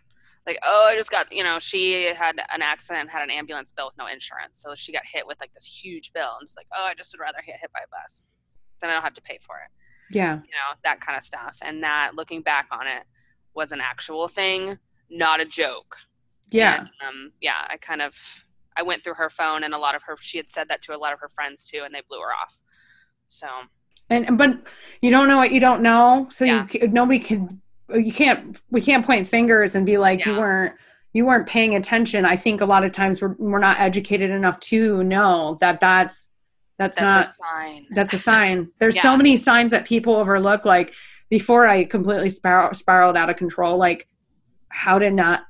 [0.46, 3.86] Like oh, I just got you know she had an accident, had an ambulance bill
[3.86, 6.30] with no insurance, so she got hit with like this huge bill.
[6.38, 8.28] and just like oh, I just would rather get hit by a bus.
[8.80, 9.70] Then I don't have to pay for it.
[10.14, 11.58] yeah You know that kind of stuff.
[11.62, 13.04] And that looking back on it
[13.54, 14.78] was an actual thing,
[15.10, 15.96] not a joke.
[16.50, 18.44] yeah And, um, yeah, I kind of
[18.76, 20.94] I went through her phone and a lot of her she had said that to
[20.96, 22.58] a lot of her friends too, and they blew her off.
[23.28, 23.46] So
[24.10, 24.50] and but
[25.00, 26.66] you don't know what you don't know so Yeah.
[26.72, 27.60] you nobody can
[27.94, 30.74] you can't we can't point fingers and be like you weren't
[31.12, 34.60] you weren't paying attention i think a lot of times we're, we're not educated enough
[34.60, 36.28] to know that that's
[36.78, 37.86] that's, that's not a sign.
[37.90, 39.02] that's a sign there's Yeah.
[39.02, 40.94] so many signs that people overlook like
[41.28, 44.06] before i completely spiral, spiraled out of control like
[44.68, 45.42] how to not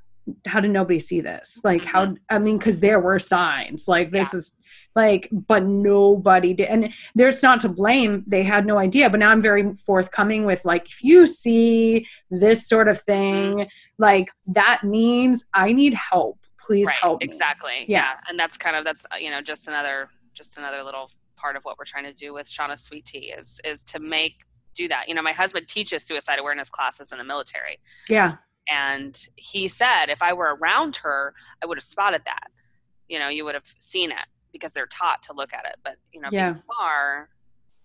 [0.46, 2.14] how did nobody see this like how mm-hmm.
[2.28, 4.54] i mean because there were signs like this is
[4.94, 9.30] like but nobody did and there's not to blame they had no idea but now
[9.30, 13.68] i'm very forthcoming with like if you see this sort of thing mm.
[13.98, 17.24] like that means i need help please right, help me.
[17.24, 17.98] exactly Yeah.
[17.98, 18.12] yeah.
[18.28, 21.78] and that's kind of that's you know just another just another little part of what
[21.78, 24.34] we're trying to do with shauna sweet tea is is to make
[24.74, 28.36] do that you know my husband teaches suicide awareness classes in the military yeah
[28.70, 32.48] and he said if i were around her i would have spotted that.
[33.08, 35.76] You know you would have seen it because they're taught to look at it.
[35.84, 36.52] But you know Yeah.
[36.52, 37.28] being far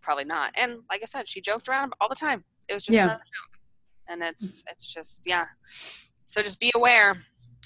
[0.02, 0.54] probably not.
[0.56, 2.44] And like i said she joked around all the time.
[2.68, 3.06] It was just Yeah.
[3.06, 3.60] another joke.
[4.08, 5.46] And it's it's just yeah.
[6.26, 7.18] So just be aware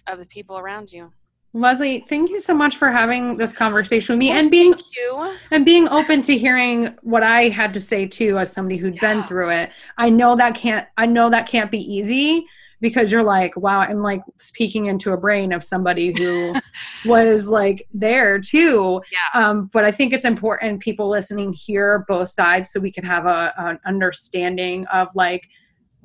[0.08, 1.12] of the people around you.
[1.52, 5.38] Leslie thank you so much for having this conversation with me and being you.
[5.52, 9.24] and being open to hearing what i had to say too as somebody who'd been
[9.24, 9.72] through it.
[9.98, 12.46] I know that can't i know that can't be easy
[12.82, 16.54] because you're like wow i'm like speaking into a brain of somebody who
[17.06, 19.02] was like there too.
[19.12, 19.48] Yeah.
[19.50, 23.26] Um, but i think it's important people listening hear both sides so we can have
[23.26, 25.48] a, an understanding of like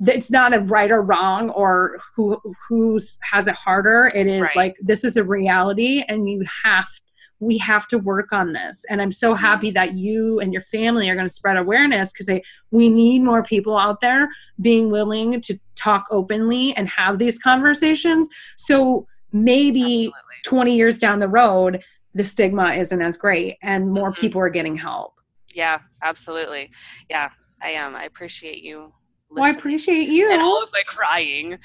[0.05, 4.09] it's not a right or wrong or who who's has it harder.
[4.13, 4.55] It is Right.
[4.55, 6.87] like this is a reality and you have
[7.39, 8.85] we have to work on this.
[8.89, 9.43] And i'm so Mm-hmm.
[9.45, 12.29] happy that you and your family are going to spread awareness because
[12.71, 14.29] we need more people out there
[14.61, 18.29] being willing to talk openly and have these conversations.
[18.57, 20.11] So maybe absolutely.
[20.45, 21.83] 20 years down the road
[22.13, 24.17] the stigma isn't as great and more Mhm.
[24.21, 25.13] people are getting help.
[25.53, 26.71] Yeah absolutely.
[27.09, 27.29] Yeah
[27.61, 28.93] i am i appreciate you
[29.29, 30.31] well i appreciate you.
[30.31, 31.57] and all of like crying.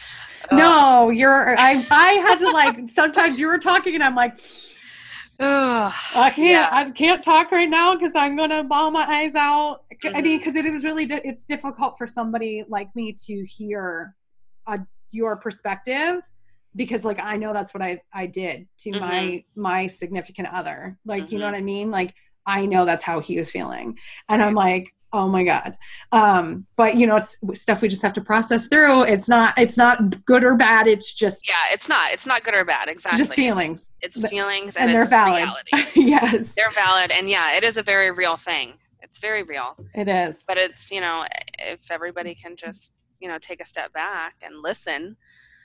[0.52, 4.36] No you're i i had to like sometimes you were talking and i'm like
[5.40, 5.92] Ugh.
[6.16, 6.68] i can't Yeah.
[6.70, 9.80] i can't talk right now because i'm gonna bawl my eyes out
[10.14, 14.14] i mean because it was really di- it's difficult for somebody like me to hear
[14.66, 14.78] uh,
[15.12, 16.20] your perspective
[16.76, 19.00] because like i know that's what i i did to Mm-hmm.
[19.00, 21.52] my my significant other like you know Mhm.
[21.52, 22.14] what i mean like
[22.46, 23.96] i know that's how he was feeling
[24.28, 25.76] and i'm like oh my god.
[26.12, 29.02] Um but you know it's stuff we just have to process through.
[29.02, 30.86] It's not it's not good or bad.
[30.86, 32.88] It's just yeah it's not it's not good or bad.
[32.88, 33.18] Exactly.
[33.18, 33.92] Just feelings.
[34.00, 35.44] it's But- feelings and and, they're it's valid.
[35.44, 35.70] reality.
[36.10, 36.54] Yes.
[36.54, 37.10] They're valid.
[37.10, 38.74] And yeah it is a very real thing.
[39.02, 39.76] It's very real.
[39.94, 40.44] It is.
[40.46, 41.26] But it's you know
[41.58, 45.16] if everybody can just you know take a step back and listen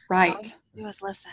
[0.09, 0.43] right.
[0.43, 1.31] to do is listen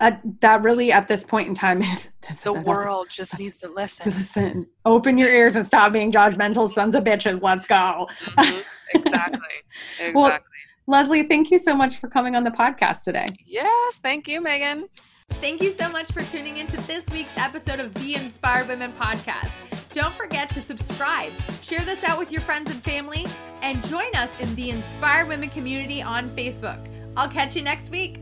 [0.00, 3.44] uh, that really at this point in time is that's, the that's- world just that's-
[3.44, 7.42] needs to to listen listen open your ears and stop being judgmental sons of bitches
[7.42, 8.64] let's go Mhm.
[8.94, 9.40] exactly
[10.00, 10.38] exactly Well-
[10.86, 14.86] leslie thank you so much for coming on the podcast today yes thank you megan
[15.30, 19.50] Thank you so much for tuning into this week's episode of the Inspired Women podcast.
[19.90, 21.32] Don't forget to subscribe,
[21.62, 23.26] share this out with your friends and family,
[23.62, 26.78] and join us in the Inspired Women community on Facebook.
[27.16, 28.18] I'll catch you next week.